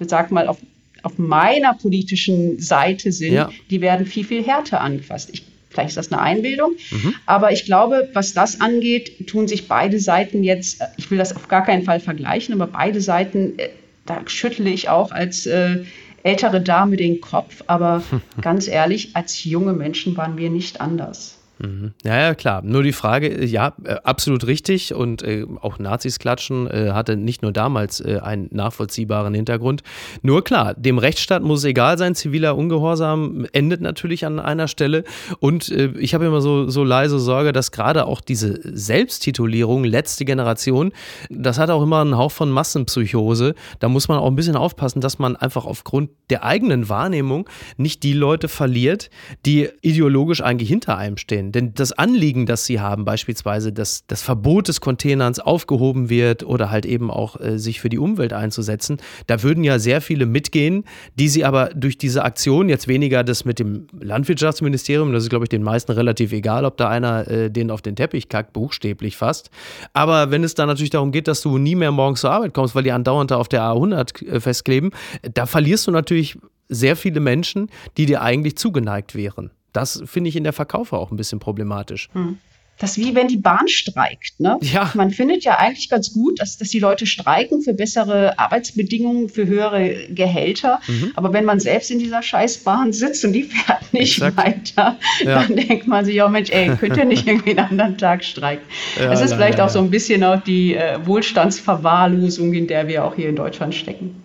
[0.00, 0.56] ich würde sagen mal, auf,
[1.02, 3.50] auf meiner politischen Seite sind, Ja.
[3.70, 5.28] die werden viel, viel härter angefasst.
[5.32, 6.72] Ich Vielleicht ist das eine Einbildung.
[6.90, 7.14] Mhm.
[7.26, 11.46] Aber ich glaube, was das angeht, tun sich beide Seiten jetzt, ich will das auf
[11.46, 13.68] gar keinen Fall vergleichen, aber beide Seiten, äh,
[14.04, 15.84] da schüttle ich auch als äh,
[16.24, 17.62] ältere Dame den Kopf.
[17.68, 18.02] Aber
[18.40, 21.38] ganz ehrlich, als junge Menschen waren wir nicht anders.
[21.62, 21.92] Mhm.
[22.04, 22.62] Ja, ja, klar.
[22.62, 24.94] Nur die Frage, äh, ja, äh, absolut richtig.
[24.94, 29.82] Und äh, auch Nazis klatschen äh, hatte nicht nur damals äh, einen nachvollziehbaren Hintergrund.
[30.22, 35.04] Nur klar, dem Rechtsstaat muss egal sein, ziviler Ungehorsam endet natürlich an einer Stelle.
[35.38, 40.24] Und äh, ich habe immer so, so leise Sorge, dass gerade auch diese Selbsttitulierung, letzte
[40.24, 40.92] Generation,
[41.28, 43.54] das hat auch immer einen Hauch von Massenpsychose.
[43.80, 48.02] Da muss man auch ein bisschen aufpassen, dass man einfach aufgrund der eigenen Wahrnehmung nicht
[48.02, 49.10] die Leute verliert,
[49.44, 51.49] die ideologisch eigentlich hinter einem stehen.
[51.52, 56.70] Denn das Anliegen, das sie haben, beispielsweise, dass das Verbot des Containerns aufgehoben wird oder
[56.70, 60.84] halt eben auch äh, sich für die Umwelt einzusetzen, da würden ja sehr viele mitgehen,
[61.14, 65.44] die sie aber durch diese Aktion, jetzt weniger das mit dem Landwirtschaftsministerium, das ist, glaube
[65.44, 69.16] ich, den meisten relativ egal, ob da einer äh, den auf den Teppich kackt, buchstäblich
[69.16, 69.50] fast.
[69.92, 72.74] Aber wenn es dann natürlich darum geht, dass du nie mehr morgens zur Arbeit kommst,
[72.74, 74.90] weil die andauernd da auf der A100 äh, festkleben,
[75.34, 79.50] da verlierst du natürlich sehr viele Menschen, die dir eigentlich zugeneigt wären.
[79.72, 82.08] Das finde ich in der Verkaufe auch ein bisschen problematisch.
[82.12, 82.38] Hm.
[82.80, 84.40] Das ist wie wenn die Bahn streikt.
[84.40, 84.58] Ne?
[84.62, 84.90] Ja.
[84.94, 89.46] Man findet ja eigentlich ganz gut, dass, dass die Leute streiken für bessere Arbeitsbedingungen, für
[89.46, 90.80] höhere Gehälter.
[90.88, 91.12] Mhm.
[91.14, 94.36] Aber wenn man selbst in dieser Scheißbahn sitzt und die fährt nicht Exakt.
[94.38, 95.42] weiter, ja.
[95.42, 98.64] dann denkt man sich, oh Mensch, ey, könnt ihr nicht irgendwie einen anderen Tag streiken?
[98.98, 102.88] Ja, das ist vielleicht ja, auch so ein bisschen auch die äh, Wohlstandsverwahrlosung, in der
[102.88, 104.22] wir auch hier in Deutschland stecken.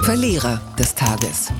[0.00, 1.52] Verlierer des Tages.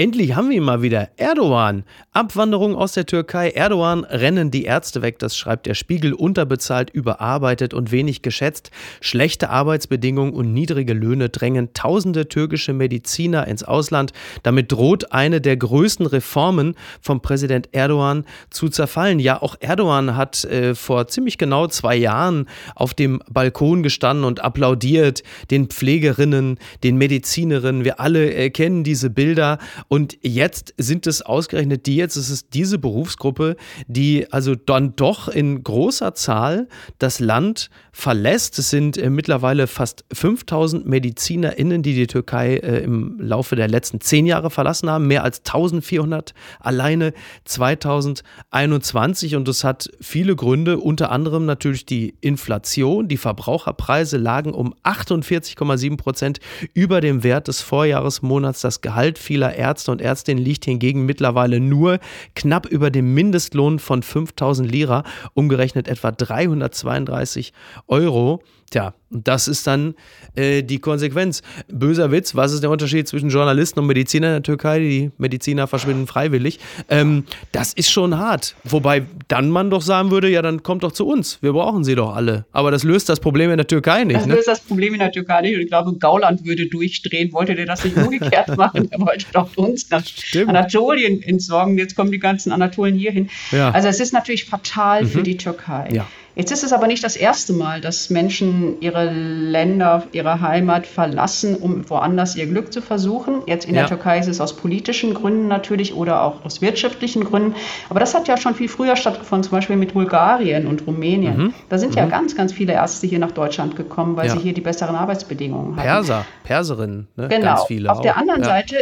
[0.00, 1.10] Endlich haben wir ihn mal wieder.
[1.18, 1.84] Erdogan.
[2.12, 3.50] Abwanderung aus der Türkei.
[3.50, 5.18] Erdogan rennen die Ärzte weg.
[5.18, 6.14] Das schreibt der Spiegel.
[6.14, 8.70] Unterbezahlt, überarbeitet und wenig geschätzt.
[9.02, 14.14] Schlechte Arbeitsbedingungen und niedrige Löhne drängen tausende türkische Mediziner ins Ausland.
[14.42, 19.18] Damit droht eine der größten Reformen vom Präsident Erdogan zu zerfallen.
[19.18, 24.42] Ja, auch Erdogan hat äh, vor ziemlich genau zwei Jahren auf dem Balkon gestanden und
[24.42, 27.84] applaudiert den Pflegerinnen, den Medizinerinnen.
[27.84, 29.58] Wir alle äh, kennen diese Bilder.
[29.92, 33.56] Und jetzt sind es ausgerechnet die, jetzt ist es diese Berufsgruppe,
[33.88, 38.56] die also dann doch in großer Zahl das Land verlässt.
[38.60, 44.00] Es sind äh, mittlerweile fast 5000 MedizinerInnen, die die Türkei äh, im Laufe der letzten
[44.00, 45.08] zehn Jahre verlassen haben.
[45.08, 47.12] Mehr als 1400 alleine
[47.46, 49.34] 2021.
[49.34, 53.08] Und das hat viele Gründe, unter anderem natürlich die Inflation.
[53.08, 56.38] Die Verbraucherpreise lagen um 48,7 Prozent
[56.74, 58.60] über dem Wert des Vorjahresmonats.
[58.60, 61.98] Das Gehalt vieler Ärzte und Ärztinnen liegt hingegen mittlerweile nur
[62.34, 67.52] knapp über dem Mindestlohn von 5000 Lira, umgerechnet etwa 332
[67.86, 68.42] Euro.
[68.70, 69.96] Tja, das ist dann
[70.36, 71.42] äh, die Konsequenz.
[71.66, 74.78] Böser Witz, was ist der Unterschied zwischen Journalisten und Medizinern in der Türkei?
[74.78, 76.60] Die Mediziner verschwinden freiwillig.
[76.88, 78.54] Ähm, das ist schon hart.
[78.62, 81.42] Wobei dann man doch sagen würde, ja, dann kommt doch zu uns.
[81.42, 82.46] Wir brauchen sie doch alle.
[82.52, 84.20] Aber das löst das Problem in der Türkei nicht.
[84.20, 84.36] Das ne?
[84.36, 85.56] löst das Problem in der Türkei nicht.
[85.56, 87.32] Und ich glaube, Gauland würde durchdrehen.
[87.32, 88.86] Wollte der das nicht umgekehrt machen?
[88.92, 90.48] Er wollte doch uns nach Stimmt.
[90.48, 91.76] Anatolien entsorgen.
[91.76, 93.30] Jetzt kommen die ganzen Anatolen hierhin.
[93.50, 93.72] Ja.
[93.72, 95.08] Also es ist natürlich fatal mhm.
[95.08, 95.88] für die Türkei.
[95.92, 96.06] Ja.
[96.34, 101.56] Jetzt ist es aber nicht das erste Mal, dass Menschen ihre Länder, ihre Heimat verlassen,
[101.56, 103.42] um woanders ihr Glück zu versuchen.
[103.46, 103.82] Jetzt in ja.
[103.82, 107.54] der Türkei ist es aus politischen Gründen natürlich oder auch aus wirtschaftlichen Gründen.
[107.88, 111.36] Aber das hat ja schon viel früher stattgefunden, zum Beispiel mit Bulgarien und Rumänien.
[111.36, 111.54] Mhm.
[111.68, 111.98] Da sind mhm.
[111.98, 114.32] ja ganz, ganz viele Ärzte hier nach Deutschland gekommen, weil ja.
[114.32, 115.82] sie hier die besseren Arbeitsbedingungen haben.
[115.82, 117.28] Perser, Perserinnen, ne?
[117.28, 117.44] genau.
[117.44, 117.90] ganz viele.
[117.90, 118.48] Auf der anderen ja.
[118.48, 118.76] Seite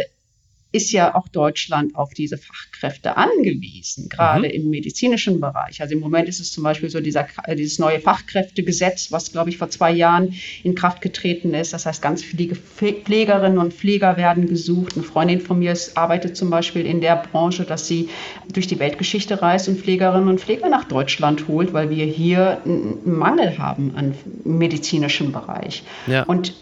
[0.71, 4.53] ist ja auch Deutschland auf diese Fachkräfte angewiesen, gerade mhm.
[4.53, 5.81] im medizinischen Bereich.
[5.81, 9.57] Also im Moment ist es zum Beispiel so dieser, dieses neue Fachkräftegesetz, was, glaube ich,
[9.57, 11.73] vor zwei Jahren in Kraft getreten ist.
[11.73, 14.93] Das heißt, ganz viele Pflegerinnen und Pfleger werden gesucht.
[14.95, 18.09] Eine Freundin von mir arbeitet zum Beispiel in der Branche, dass sie
[18.53, 22.99] durch die Weltgeschichte reist und Pflegerinnen und Pfleger nach Deutschland holt, weil wir hier einen
[23.05, 25.83] Mangel haben an medizinischem Bereich.
[26.05, 26.23] Ja.
[26.23, 26.53] Und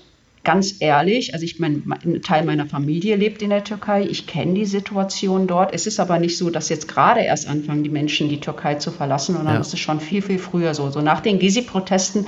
[0.48, 4.04] ganz ehrlich, also ich meine, ein Teil meiner Familie lebt in der Türkei.
[4.10, 5.74] Ich kenne die Situation dort.
[5.74, 8.92] Es ist aber nicht so, dass jetzt gerade erst anfangen, die Menschen die Türkei zu
[8.92, 9.60] verlassen, sondern ja.
[9.60, 10.90] es ist schon viel, viel früher so.
[10.90, 12.28] So nach den Gezi-Protesten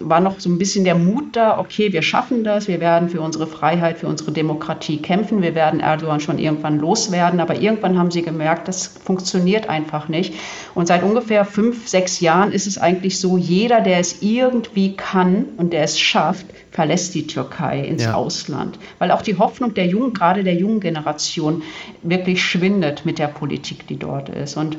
[0.00, 3.20] war noch so ein bisschen der Mut da, okay, wir schaffen das, wir werden für
[3.20, 7.40] unsere Freiheit, für unsere Demokratie kämpfen, wir werden Erdogan schon irgendwann loswerden.
[7.40, 10.34] Aber irgendwann haben sie gemerkt, das funktioniert einfach nicht.
[10.74, 15.46] Und seit ungefähr fünf, sechs Jahren ist es eigentlich so, jeder, der es irgendwie kann
[15.56, 18.14] und der es schafft, verlässt die Türkei ins ja.
[18.14, 21.62] Ausland, weil auch die Hoffnung der jungen, gerade der jungen Generation,
[22.02, 24.56] wirklich schwindet mit der Politik, die dort ist.
[24.56, 24.76] Und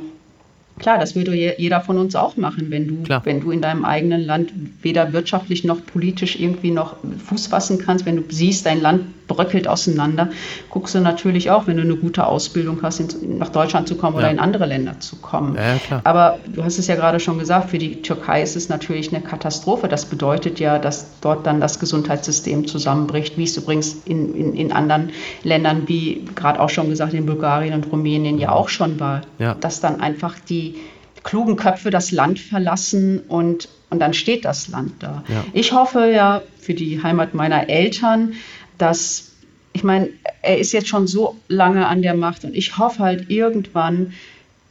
[0.80, 4.22] Klar, das würde jeder von uns auch machen, wenn du, wenn du in deinem eigenen
[4.22, 6.96] Land weder wirtschaftlich noch politisch irgendwie noch
[7.28, 10.30] Fuß fassen kannst, wenn du siehst, dein Land bröckelt auseinander.
[10.70, 14.16] Guckst du natürlich auch, wenn du eine gute Ausbildung hast, in, nach Deutschland zu kommen
[14.16, 14.20] ja.
[14.20, 15.56] oder in andere Länder zu kommen.
[15.56, 16.02] Ja.
[16.04, 19.24] Aber du hast es ja gerade schon gesagt, für die Türkei ist es natürlich eine
[19.24, 19.88] Katastrophe.
[19.88, 24.74] Das bedeutet ja, dass dort dann das Gesundheitssystem zusammenbricht, wie es übrigens in, in, in
[24.74, 25.12] anderen
[25.44, 29.54] Ländern, wie gerade auch schon gesagt, in Bulgarien und Rumänien ja auch schon war, ja.
[29.54, 30.76] dass dann einfach die
[31.24, 35.24] klugen Köpfe das Land verlassen und, und dann steht das Land da.
[35.28, 35.46] Ja.
[35.54, 38.34] Ich hoffe ja für die Heimat meiner Eltern,
[38.80, 39.32] dass,
[39.74, 40.10] ich meine,
[40.42, 44.14] er ist jetzt schon so lange an der Macht und ich hoffe halt irgendwann,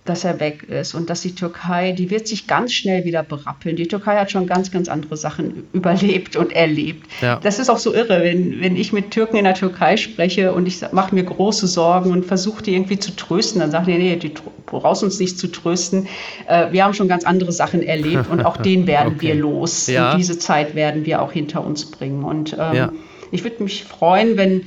[0.08, 3.76] dass er weg ist und dass die Türkei, die wird sich ganz schnell wieder berappeln.
[3.76, 7.06] Die Türkei hat schon ganz, ganz andere Sachen überlebt und erlebt.
[7.20, 7.38] Ja.
[7.42, 10.66] Das ist auch so irre, wenn, wenn ich mit Türken in der Türkei spreche und
[10.66, 14.16] ich mache mir große Sorgen und versuche die irgendwie zu trösten, dann sagen die, nee,
[14.16, 14.30] du
[14.66, 16.08] brauchst uns nicht zu trösten.
[16.46, 19.28] Äh, wir haben schon ganz andere Sachen erlebt und auch den werden okay.
[19.28, 19.88] wir los.
[19.88, 20.16] Ja.
[20.16, 22.24] Diese Zeit werden wir auch hinter uns bringen.
[22.24, 22.92] Und ähm, ja
[23.30, 24.66] ich würde mich freuen, wenn,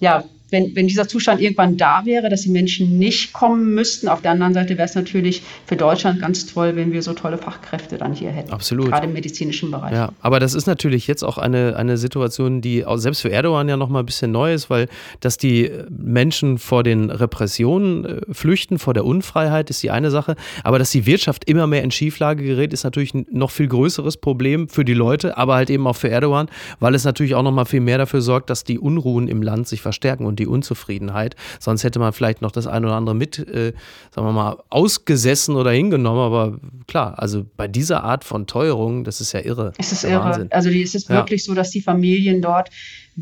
[0.00, 4.08] ja, wenn, wenn dieser Zustand irgendwann da wäre, dass die Menschen nicht kommen müssten.
[4.08, 7.38] Auf der anderen Seite wäre es natürlich für Deutschland ganz toll, wenn wir so tolle
[7.38, 8.52] Fachkräfte dann hier hätten.
[8.52, 8.88] Absolut.
[8.88, 9.92] Gerade im medizinischen Bereich.
[9.92, 13.68] Ja, aber das ist natürlich jetzt auch eine, eine Situation, die auch selbst für Erdogan
[13.68, 14.88] ja noch mal ein bisschen neu ist, weil
[15.20, 20.36] dass die Menschen vor den Repressionen äh, flüchten, vor der Unfreiheit, ist die eine Sache.
[20.64, 24.16] Aber dass die Wirtschaft immer mehr in Schieflage gerät, ist natürlich ein noch viel größeres
[24.16, 26.48] Problem für die Leute, aber halt eben auch für Erdogan,
[26.80, 29.68] weil es natürlich auch noch mal viel mehr dafür sorgt, dass die Unruhen im Land
[29.68, 31.36] sich verstärken und die Unzufriedenheit.
[31.58, 33.72] Sonst hätte man vielleicht noch das eine oder andere mit, äh,
[34.14, 36.20] sagen wir mal, ausgesessen oder hingenommen.
[36.20, 39.72] Aber klar, also bei dieser Art von Teuerung, das ist ja irre.
[39.78, 40.24] Es ist irre.
[40.24, 40.48] Wahnsinn.
[40.50, 41.16] Also es ist ja.
[41.16, 42.70] wirklich so, dass die Familien dort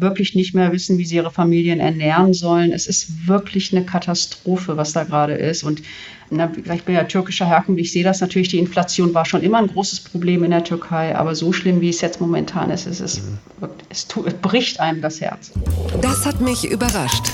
[0.01, 2.73] wirklich nicht mehr wissen, wie sie ihre Familien ernähren sollen.
[2.73, 5.63] Es ist wirklich eine Katastrophe, was da gerade ist.
[5.63, 5.83] Und
[6.31, 9.59] na, ich bin ja türkischer Herkunft, ich sehe das natürlich, die Inflation war schon immer
[9.59, 13.01] ein großes Problem in der Türkei, aber so schlimm, wie es jetzt momentan ist, es,
[13.01, 13.39] ist, mhm.
[13.89, 15.53] es, es, es bricht einem das Herz.
[16.03, 17.25] Das hat mich überrascht.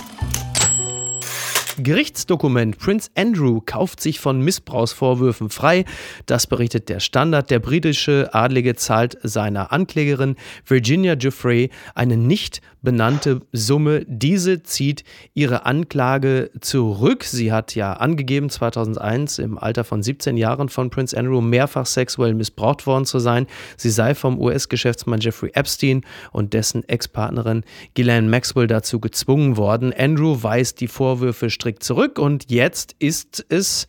[1.82, 2.78] Gerichtsdokument.
[2.78, 5.84] Prince Andrew kauft sich von Missbrauchsvorwürfen frei.
[6.26, 7.50] Das berichtet der Standard.
[7.50, 14.04] Der britische Adlige zahlt seiner Anklägerin Virginia Giuffre eine nicht benannte Summe.
[14.06, 17.24] Diese zieht ihre Anklage zurück.
[17.24, 22.34] Sie hat ja angegeben, 2001 im Alter von 17 Jahren von Prince Andrew mehrfach sexuell
[22.34, 23.46] missbraucht worden zu sein.
[23.76, 29.92] Sie sei vom US-Geschäftsmann Jeffrey Epstein und dessen Ex-Partnerin Ghislaine Maxwell dazu gezwungen worden.
[29.92, 33.86] Andrew weist die Vorwürfe strikt zurück und jetzt ist es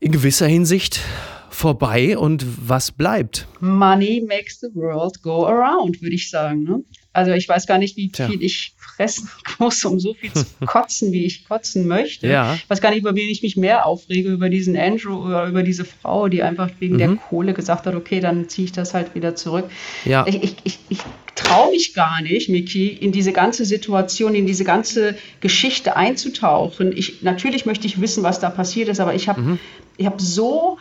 [0.00, 1.02] in gewisser Hinsicht
[1.50, 3.46] vorbei und was bleibt?
[3.60, 6.62] Money makes the world go around, würde ich sagen.
[6.62, 6.82] Ne?
[7.16, 8.28] Also ich weiß gar nicht, wie Tja.
[8.28, 12.26] viel ich fressen muss, um so viel zu kotzen, wie ich kotzen möchte.
[12.28, 12.54] Ja.
[12.54, 15.62] Ich weiß gar nicht, über wen ich mich mehr aufrege, über diesen Andrew oder über
[15.62, 16.98] diese Frau, die einfach wegen mhm.
[16.98, 19.64] der Kohle gesagt hat, okay, dann ziehe ich das halt wieder zurück.
[20.04, 20.26] Ja.
[20.26, 20.98] Ich, ich, ich, ich
[21.34, 26.96] traue mich gar nicht, Miki, in diese ganze Situation, in diese ganze Geschichte einzutauchen.
[26.96, 29.58] Ich, natürlich möchte ich wissen, was da passiert ist, aber ich habe mhm.
[30.02, 30.78] hab so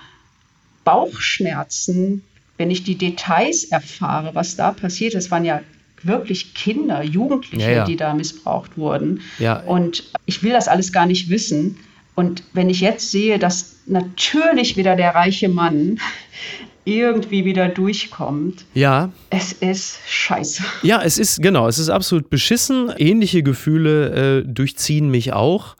[0.84, 2.24] Bauchschmerzen,
[2.58, 5.32] wenn ich die Details erfahre, was da passiert ist.
[5.32, 5.62] Waren ja
[6.04, 7.86] wirklich Kinder, Jugendliche, ja, ja.
[7.86, 9.22] die da missbraucht wurden.
[9.40, 9.60] Ja.
[9.62, 11.78] Und ich will das alles gar nicht wissen.
[12.16, 16.00] Und wenn ich jetzt sehe, dass natürlich wieder der reiche Mann
[16.86, 18.66] irgendwie wieder durchkommt.
[18.76, 19.12] Ja.
[19.32, 20.64] Es ist scheiße.
[20.84, 22.94] Ja, es ist, genau, es ist absolut beschissen.
[22.98, 25.76] Ähnliche Gefühle äh, durchziehen mich auch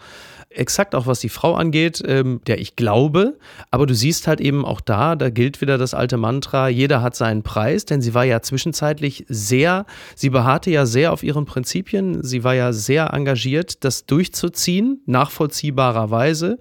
[0.58, 3.38] exakt auch was die Frau angeht, ähm, der ich glaube.
[3.72, 7.16] Aber du siehst halt eben auch da, da gilt wieder das alte Mantra, jeder hat
[7.16, 12.24] seinen Preis, denn sie war ja zwischenzeitlich sehr, sie beharrte ja sehr auf ihren Prinzipien,
[12.24, 16.60] sie war ja sehr engagiert, das durchzuziehen, nachvollziehbarerweise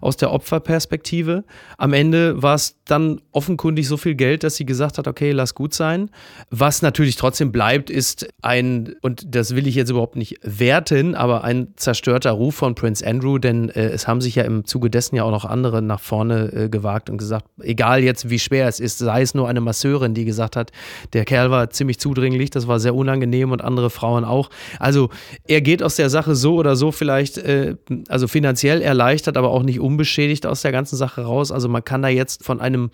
[0.00, 1.44] aus der Opferperspektive.
[1.78, 5.54] Am Ende war es dann offenkundig so viel Geld, dass sie gesagt hat, okay, lass
[5.54, 6.10] gut sein.
[6.50, 11.44] Was natürlich trotzdem bleibt, ist ein, und das will ich jetzt überhaupt nicht werten, aber
[11.44, 15.16] ein zerstörter Ruf von Prince Andrew, denn äh, es haben sich ja im Zuge dessen
[15.16, 18.80] ja auch noch andere nach vorne äh, gewagt und gesagt, egal jetzt wie schwer es
[18.80, 20.72] ist, sei es nur eine Masseurin, die gesagt hat,
[21.12, 24.50] der Kerl war ziemlich zudringlich, das war sehr unangenehm und andere Frauen auch.
[24.78, 25.10] Also
[25.46, 27.76] er geht aus der Sache so oder so vielleicht, äh,
[28.08, 31.52] also finanziell erleichtert, aber auch nicht unbeschädigt aus der ganzen Sache raus.
[31.52, 32.90] Also man kann da jetzt von einem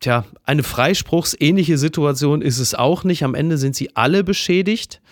[0.00, 3.22] Tja, eine freispruchsähnliche Situation ist es auch nicht.
[3.22, 5.02] Am Ende sind sie alle beschädigt.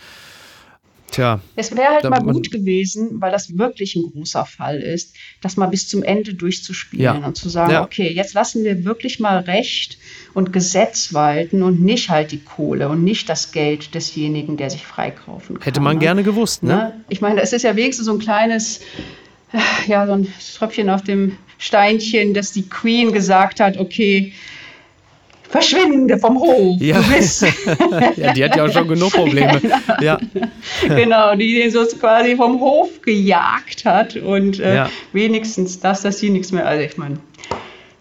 [1.10, 1.40] Tja.
[1.56, 5.66] Es wäre halt mal gut gewesen, weil das wirklich ein großer Fall ist, das mal
[5.66, 7.26] bis zum Ende durchzuspielen ja.
[7.26, 7.82] und zu sagen, ja.
[7.82, 9.98] okay, jetzt lassen wir wirklich mal Recht
[10.34, 14.84] und Gesetz walten und nicht halt die Kohle und nicht das Geld desjenigen, der sich
[14.84, 15.64] freikaufen kann.
[15.64, 16.00] Hätte man ne?
[16.00, 16.74] gerne gewusst, ne?
[16.74, 17.04] ne?
[17.08, 18.80] Ich meine, es ist ja wenigstens so ein kleines
[19.86, 24.32] ja, so ein Tröpfchen auf dem Steinchen, dass die Queen gesagt hat, okay,
[25.48, 26.80] verschwinde vom Hof.
[26.80, 27.00] Ja.
[28.16, 29.60] ja, die hat ja auch schon genug Probleme.
[30.00, 30.18] Ja.
[30.86, 34.90] genau, die den so quasi vom Hof gejagt hat und äh, ja.
[35.12, 37.18] wenigstens das, dass sie nichts mehr, also ich meine,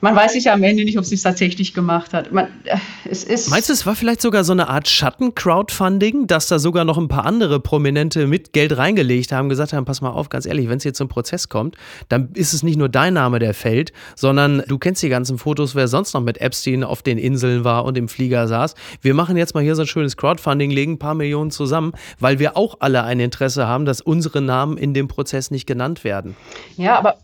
[0.02, 2.32] man weiß sich ja am Ende nicht, ob sie es tatsächlich gemacht hat.
[2.32, 2.78] Man, äh,
[3.10, 6.86] es ist Meinst du, es war vielleicht sogar so eine Art Schatten-Crowdfunding, dass da sogar
[6.86, 10.46] noch ein paar andere Prominente mit Geld reingelegt haben, gesagt haben, pass mal auf, ganz
[10.46, 11.76] ehrlich, wenn es jetzt zum Prozess kommt,
[12.10, 15.74] dann ist es nicht nur dein Name, der fällt, sondern du kennst die ganzen Fotos,
[15.74, 18.76] wer sonst noch mit Epstein auf den Inseln war und im Flieger saß.
[19.02, 22.40] Wir machen jetzt mal hier so ein schönes Crowdfunding, legen ein paar Millionen zusammen, weil
[22.40, 26.36] wir auch alle ein Interesse haben, dass unsere Namen in dem Prozess nicht genannt werden.
[26.78, 27.18] Ja, aber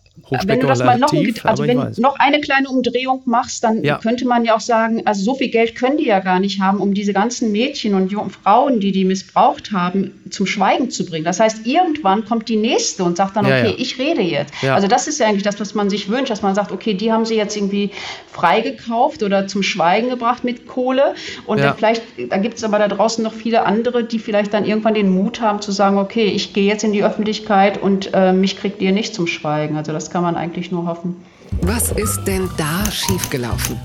[0.46, 1.12] wenn du das mal noch,
[1.44, 3.98] also wenn noch eine kleine Umdrehung machst, dann ja.
[3.98, 6.80] könnte man ja auch sagen, also so viel Geld können die ja gar nicht haben,
[6.80, 11.26] um diese ganzen Mädchen und Frauen, die die missbraucht haben, zum Schweigen zu bringen.
[11.26, 13.76] Das heißt, irgendwann kommt die nächste und sagt dann, okay, ja, ja.
[13.78, 14.54] ich rede jetzt.
[14.64, 17.12] Also das ist ja eigentlich das, was man sich wünscht, dass man sagt, okay, die
[17.12, 17.92] haben sie jetzt irgendwie
[18.32, 23.24] freigekauft oder zum Schweigen gebracht mit Kohle und vielleicht, da gibt es aber da draußen
[23.24, 26.66] noch viele andere, die vielleicht dann irgendwann den Mut haben zu sagen, okay, ich gehe
[26.66, 29.76] jetzt in die Öffentlichkeit und äh, mich kriegt ihr nicht zum Schweigen.
[29.76, 31.16] Also das das kann man eigentlich nur hoffen.
[31.62, 33.80] Was ist denn da schiefgelaufen?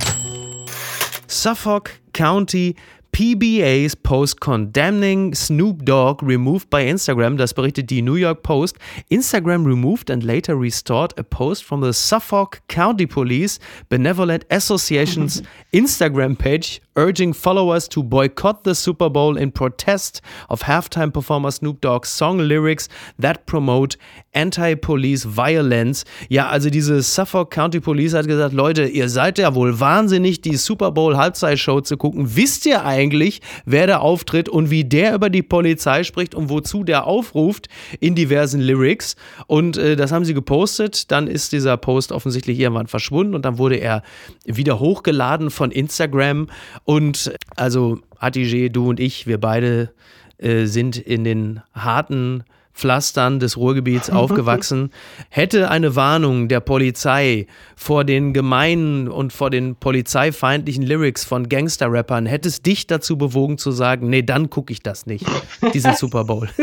[1.28, 2.74] Suffolk County
[3.12, 8.78] PBA's post condemning Snoop Dogg removed by Instagram, das berichtet die New York Post.
[9.10, 16.36] Instagram removed and later restored a post from the Suffolk County Police Benevolent Association's Instagram
[16.36, 22.08] page urging followers to boycott the Super Bowl in protest of halftime performer Snoop Dogg's
[22.08, 22.88] song lyrics
[23.20, 23.96] that promote
[24.34, 26.04] anti-police violence.
[26.28, 30.56] Ja, also diese Suffolk County Police hat gesagt, Leute, ihr seid ja wohl wahnsinnig, die
[30.56, 32.36] Super Bowl Halbzeitshow zu gucken.
[32.36, 36.82] Wisst ihr eigentlich, wer da auftritt und wie der über die Polizei spricht und wozu
[36.82, 37.68] der aufruft
[38.00, 39.14] in diversen Lyrics?
[39.46, 41.10] Und äh, das haben sie gepostet.
[41.12, 44.02] Dann ist dieser Post offensichtlich irgendwann verschwunden und dann wurde er
[44.44, 46.48] wieder hochgeladen von Instagram
[46.88, 49.90] und also Atige, du und ich, wir beide
[50.38, 54.90] äh, sind in den harten Pflastern des Ruhrgebiets aufgewachsen,
[55.28, 57.46] hätte eine Warnung der Polizei
[57.76, 63.58] vor den gemeinen und vor den polizeifeindlichen Lyrics von Gangster-Rappern, hätte es dich dazu bewogen
[63.58, 65.26] zu sagen, nee, dann gucke ich das nicht,
[65.74, 66.48] diesen Super Bowl.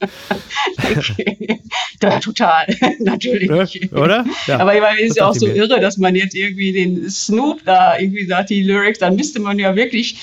[0.96, 1.60] okay.
[2.02, 2.66] ja, total,
[2.98, 3.92] natürlich.
[3.92, 4.24] Oder?
[4.46, 4.58] Ja.
[4.58, 7.64] Aber ich meine, es ist ja auch so irre, dass man jetzt irgendwie den Snoop
[7.64, 10.18] da irgendwie sagt, die Lyrics, dann müsste man ja wirklich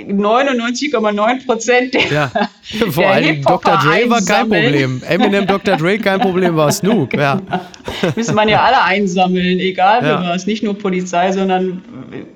[0.00, 2.30] 99,9 Prozent der, ja.
[2.90, 3.78] Vor allem Dr.
[3.78, 5.02] Dre war kein Problem.
[5.08, 5.76] Eminem, Dr.
[5.76, 7.14] Dre kein Problem, war Snoop.
[7.14, 7.40] Ja.
[8.14, 10.22] Müssen man ja alle einsammeln, egal ja.
[10.22, 10.46] was.
[10.46, 11.82] Nicht nur Polizei, sondern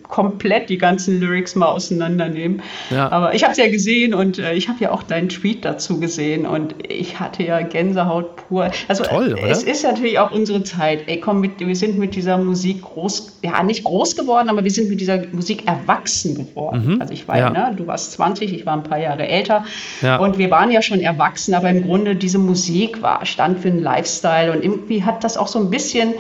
[0.03, 2.63] komplett die ganzen Lyrics mal auseinandernehmen.
[2.91, 3.11] Ja.
[3.11, 6.01] Aber ich habe es ja gesehen und äh, ich habe ja auch deinen Tweet dazu
[6.01, 8.71] gesehen und ich hatte ja Gänsehaut pur.
[8.89, 9.49] Also Toll, oder?
[9.49, 11.05] es ist natürlich auch unsere Zeit.
[11.07, 14.71] Ey, komm, mit, wir sind mit dieser Musik groß, ja nicht groß geworden, aber wir
[14.71, 16.95] sind mit dieser Musik erwachsen geworden.
[16.95, 17.01] Mhm.
[17.01, 17.51] Also ich war ja.
[17.51, 19.65] ne, du warst 20, ich war ein paar Jahre älter
[20.03, 20.17] ja.
[20.17, 23.83] und wir waren ja schon erwachsen, aber im Grunde diese Musik war stand für einen
[23.83, 26.15] Lifestyle und irgendwie hat das auch so ein bisschen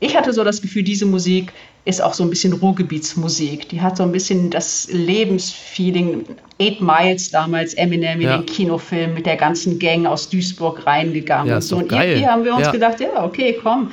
[0.00, 1.52] ich hatte so das Gefühl, diese Musik
[1.84, 3.68] ist auch so ein bisschen Ruhrgebietsmusik.
[3.70, 6.24] Die hat so ein bisschen das Lebensfeeling.
[6.60, 8.36] Eight Miles damals, Eminem in ja.
[8.36, 11.48] den Kinofilm mit der ganzen Gang aus Duisburg reingegangen.
[11.48, 11.76] Ja, und so.
[11.76, 12.72] Und irgendwie haben wir uns ja.
[12.72, 13.92] gedacht, ja, okay, komm.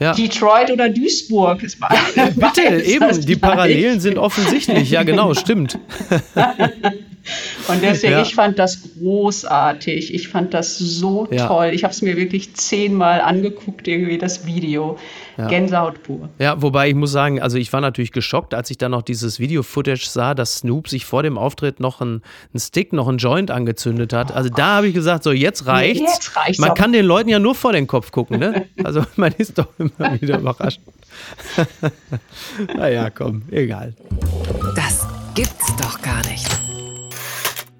[0.00, 1.62] Detroit oder Duisburg.
[1.62, 1.88] Ist mal
[2.34, 4.90] Bitte, eben, die Parallelen sind offensichtlich.
[4.90, 5.78] Ja, genau, stimmt.
[7.68, 8.22] Und deswegen, ja.
[8.22, 10.14] ich fand das großartig.
[10.14, 11.46] Ich fand das so ja.
[11.46, 11.70] toll.
[11.72, 14.98] Ich habe es mir wirklich zehnmal angeguckt, irgendwie das Video.
[15.36, 15.48] Ja.
[15.48, 16.28] Gänsehaut pur.
[16.38, 19.38] Ja, wobei ich muss sagen, also ich war natürlich geschockt, als ich dann noch dieses
[19.38, 23.50] Video-Footage sah, dass Snoop sich vor dem Auftritt noch einen, einen Stick, noch einen Joint
[23.50, 24.32] angezündet hat.
[24.32, 26.00] Also da habe ich gesagt, so jetzt reicht's.
[26.00, 26.74] Jetzt reicht's man auch.
[26.74, 28.66] kann den Leuten ja nur vor den Kopf gucken, ne?
[28.84, 30.80] Also man ist doch immer wieder überrascht.
[32.76, 33.94] naja, komm, egal.
[34.76, 36.46] Das gibt's doch gar nicht.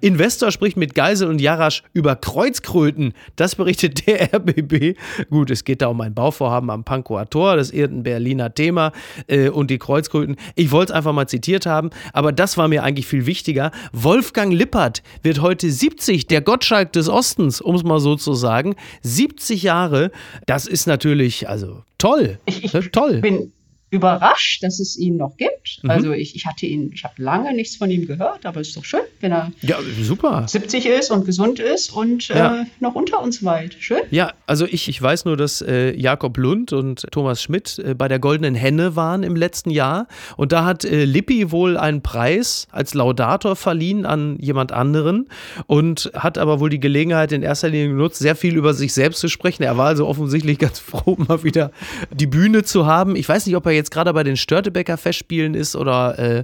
[0.01, 3.13] Investor spricht mit Geisel und Jarasch über Kreuzkröten.
[3.35, 4.97] Das berichtet der RBB.
[5.29, 7.55] Gut, es geht da um ein Bauvorhaben am Pankower Tor.
[7.55, 8.91] Das ist ein Berliner Thema.
[9.27, 10.35] Äh, und die Kreuzkröten.
[10.55, 13.71] Ich wollte es einfach mal zitiert haben, aber das war mir eigentlich viel wichtiger.
[13.93, 18.75] Wolfgang Lippert wird heute 70, der Gottschalk des Ostens, um es mal so zu sagen.
[19.03, 20.11] 70 Jahre.
[20.47, 22.39] Das ist natürlich, also toll.
[22.45, 23.21] Ich, ich toll.
[23.21, 23.51] bin
[23.91, 25.81] überrascht, dass es ihn noch gibt.
[25.83, 25.89] Mhm.
[25.89, 28.77] Also ich, ich hatte ihn, ich habe lange nichts von ihm gehört, aber es ist
[28.77, 30.45] doch schön, wenn er ja, super.
[30.47, 32.61] 70 ist und gesund ist und ja.
[32.61, 33.75] äh, noch unter uns weit.
[33.79, 33.99] Schön.
[34.09, 38.07] Ja, also ich, ich weiß nur, dass äh, Jakob Lund und Thomas Schmidt äh, bei
[38.07, 42.67] der Goldenen Henne waren im letzten Jahr und da hat äh, Lippi wohl einen Preis
[42.71, 45.27] als Laudator verliehen an jemand anderen
[45.67, 49.19] und hat aber wohl die Gelegenheit in erster Linie genutzt, sehr viel über sich selbst
[49.19, 49.63] zu sprechen.
[49.63, 51.71] Er war also offensichtlich ganz froh, mal wieder
[52.09, 53.17] die Bühne zu haben.
[53.17, 56.43] Ich weiß nicht, ob er jetzt jetzt gerade bei den Störtebecker Festspielen ist oder äh,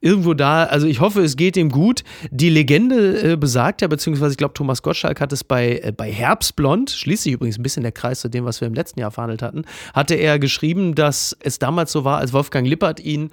[0.00, 0.64] irgendwo da.
[0.64, 2.04] Also ich hoffe, es geht ihm gut.
[2.30, 6.10] Die Legende äh, besagt ja, beziehungsweise ich glaube, Thomas Gottschalk hat es bei, äh, bei
[6.10, 9.10] Herbstblond, schließt sich übrigens ein bisschen der Kreis zu dem, was wir im letzten Jahr
[9.10, 13.30] verhandelt hatten, hatte er geschrieben, dass es damals so war, als Wolfgang Lippert ihn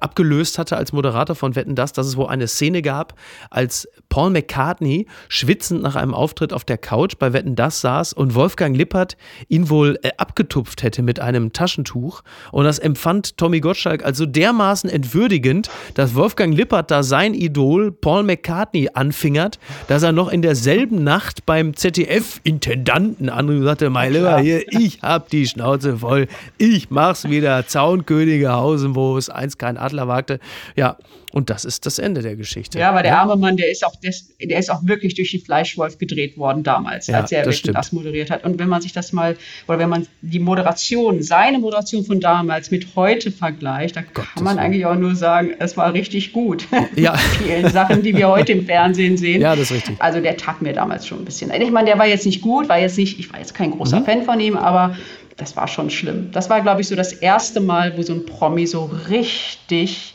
[0.00, 3.14] abgelöst hatte als Moderator von Wetten das, dass es wohl eine Szene gab,
[3.50, 8.34] als Paul McCartney schwitzend nach einem Auftritt auf der Couch bei Wetten das saß und
[8.34, 9.16] Wolfgang Lippert
[9.48, 12.22] ihn wohl äh, abgetupft hätte mit einem Taschentuch.
[12.52, 18.22] Und das empfand Tommy Gottschalk also dermaßen entwürdigend, dass Wolfgang Lippert da sein Idol Paul
[18.22, 19.58] McCartney anfingert,
[19.88, 25.46] dass er noch in derselben Nacht beim ZDF-Intendanten angesagte, mein Lieber, hier, ich hab die
[25.46, 30.40] Schnauze voll, ich mach's wieder, Zaunkönige Hausen, wo es eins kein Adler wagte.
[30.76, 30.96] Ja,
[31.32, 32.78] und das ist das Ende der Geschichte.
[32.78, 35.40] Ja, aber der arme Mann, der ist auch, des, der ist auch wirklich durch den
[35.40, 38.44] Fleischwolf gedreht worden damals, Ja, als er das das, moderiert hat.
[38.44, 42.70] Und wenn man sich das mal, oder wenn man die Moderation, seine Moderation von damals
[42.70, 46.66] mit heute vergleicht, da kann man eigentlich auch nur sagen, es war richtig gut.
[46.96, 47.16] Ja.
[47.16, 49.40] Vielen Sachen, die wir heute im Fernsehen sehen.
[49.40, 49.96] Ja, das ist richtig.
[50.00, 51.50] Also der tat mir damals schon ein bisschen.
[51.50, 54.00] Ich meine, der war jetzt nicht gut, war jetzt nicht, ich war jetzt kein großer
[54.00, 54.04] Mhm.
[54.04, 54.96] Fan von ihm, aber
[55.36, 56.30] das war schon schlimm.
[56.32, 60.14] Das war, glaube ich, so das erste Mal, wo so ein Promi so richtig,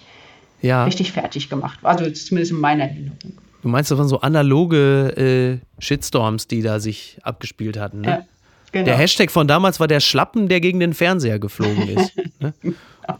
[0.61, 0.85] Ja.
[0.85, 1.91] richtig fertig gemacht war.
[1.97, 3.17] Also zumindest in meiner Erinnerung.
[3.61, 8.01] Du meinst, das waren so analoge äh, Shitstorms, die da sich abgespielt hatten.
[8.01, 8.07] Ne?
[8.07, 8.25] Ja,
[8.71, 8.85] genau.
[8.85, 12.11] Der Hashtag von damals war der Schlappen, der gegen den Fernseher geflogen ist.
[12.39, 12.53] ne?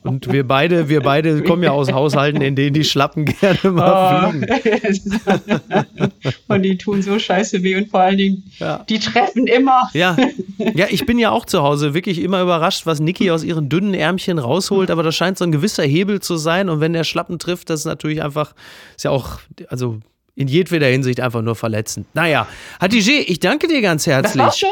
[0.03, 4.31] Und wir beide, wir beide kommen ja aus Haushalten, in denen die Schlappen gerne mal
[4.31, 4.47] fliegen.
[6.47, 8.83] und die tun so scheiße weh und vor allen Dingen, Ja.
[8.89, 9.89] die treffen immer.
[9.93, 10.17] Ja.
[10.73, 13.93] ja, ich bin ja auch zu Hause wirklich immer überrascht, was Niki aus ihren dünnen
[13.93, 17.39] Ärmchen rausholt, aber das scheint so ein gewisser Hebel zu sein und wenn der Schlappen
[17.39, 18.53] trifft, das ist natürlich einfach,
[18.95, 19.99] ist ja auch, also
[20.35, 22.07] in jedweder Hinsicht einfach nur verletzend.
[22.13, 22.47] Naja,
[22.79, 24.43] Hatice, ich danke dir ganz Das herzlich.
[24.43, 24.69] war's schon?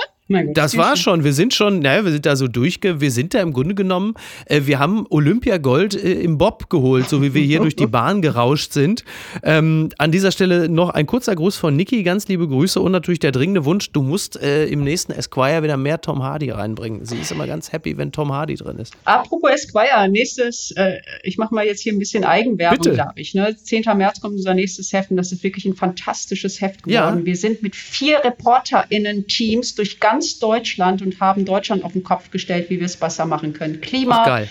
[0.54, 1.24] Das war schon.
[1.24, 4.14] Wir sind schon, naja, wir sind da so durchge, wir sind da im Grunde genommen,
[4.46, 8.22] äh, wir haben Olympiagold äh, im Bob geholt, so wie wir hier durch die Bahn
[8.22, 9.04] gerauscht sind.
[9.44, 13.20] Ähm, an dieser Stelle noch ein kurzer Gruß von Niki, ganz liebe Grüße und natürlich
[13.20, 17.06] der dringende Wunsch, du musst äh, im nächsten Esquire wieder mehr Tom Hardy reinbringen.
[17.06, 18.94] Sie ist immer ganz happy, wenn Tom Hardy drin ist.
[19.06, 23.34] Apropos Esquire, nächstes, äh, ich mache mal jetzt hier ein bisschen Eigenwerbung, glaube ich.
[23.34, 23.56] Ne?
[23.56, 23.84] 10.
[23.96, 27.06] März kommt unser nächstes Heft und das ist wirklich ein fantastisches Heft Ja.
[27.10, 27.26] geworden.
[27.26, 32.70] Wir sind mit vier ReporterInnen-Teams durch ganz Deutschland und haben Deutschland auf den Kopf gestellt,
[32.70, 33.82] wie wir es besser machen können.
[33.82, 34.42] Klima,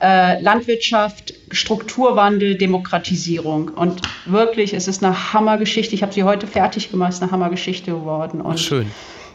[0.00, 3.68] äh, Landwirtschaft, Strukturwandel, Demokratisierung.
[3.68, 5.94] Und wirklich, es ist eine Hammergeschichte.
[5.94, 8.40] Ich habe sie heute fertig gemacht, es ist eine Hammergeschichte geworden.
[8.40, 8.90] Und Schön.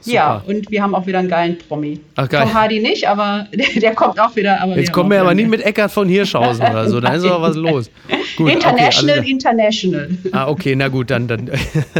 [0.06, 0.58] Ja, Super.
[0.58, 2.00] und wir haben auch wieder einen geilen Promi.
[2.16, 2.44] Ach, geil.
[2.44, 4.60] Tom Hardy nicht, aber der, der kommt auch wieder.
[4.76, 7.56] Jetzt kommen wir aber nicht mit Eckart von Hirschhausen oder so, da ist aber was
[7.56, 7.90] los.
[8.38, 9.28] Gut, okay, International, klar.
[9.28, 10.10] International.
[10.32, 11.28] Ah, okay, na gut, dann.
[11.28, 11.50] dann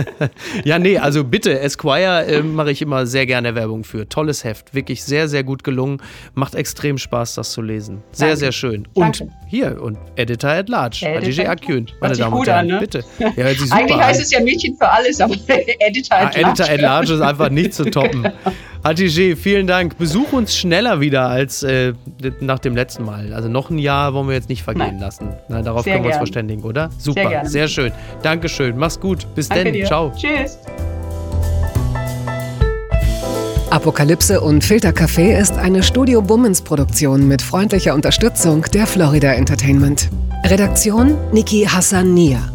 [0.66, 4.08] ja, nee, also bitte, Esquire äh, mache ich immer sehr gerne Werbung für.
[4.10, 6.02] Tolles Heft, wirklich sehr, sehr gut gelungen.
[6.34, 8.04] Macht extrem Spaß, das zu lesen.
[8.12, 8.40] Sehr, Danke.
[8.40, 8.88] sehr schön.
[8.94, 9.34] Und Danke.
[9.48, 11.94] hier, und Editor at Large, Editor at Akün, Large.
[12.02, 12.60] meine Damen und Herren.
[12.60, 12.80] an, ne?
[12.80, 13.04] Bitte.
[13.20, 14.04] Ja, Eigentlich an.
[14.06, 15.36] heißt es ja Mädchen für alles, aber
[15.80, 16.82] Editor Ah, at Editor at Large.
[16.82, 18.28] Large ist einfach nicht zu toppen.
[18.84, 19.98] Hatice, vielen Dank.
[19.98, 21.94] Besuch uns schneller wieder als äh,
[22.40, 23.34] nach dem letzten Mal.
[23.34, 25.00] Also noch ein Jahr wollen wir jetzt nicht vergehen Nein.
[25.00, 25.30] lassen.
[25.50, 26.20] Na, darauf Sehr können wir uns gern.
[26.20, 26.90] verständigen, oder?
[26.98, 27.50] Super, gerne.
[27.50, 27.92] sehr schön.
[28.22, 28.78] Dankeschön.
[28.78, 29.26] Mach's gut.
[29.34, 29.74] Bis Danke denn.
[29.74, 29.86] dir.
[29.86, 30.12] Ciao.
[30.16, 30.60] Tschüss.
[33.72, 40.10] Apokalypse und Filtercafé ist eine Studio Bummens Produktion mit freundlicher Unterstützung der Florida Entertainment.
[40.46, 42.55] Redaktion Niki Hassania.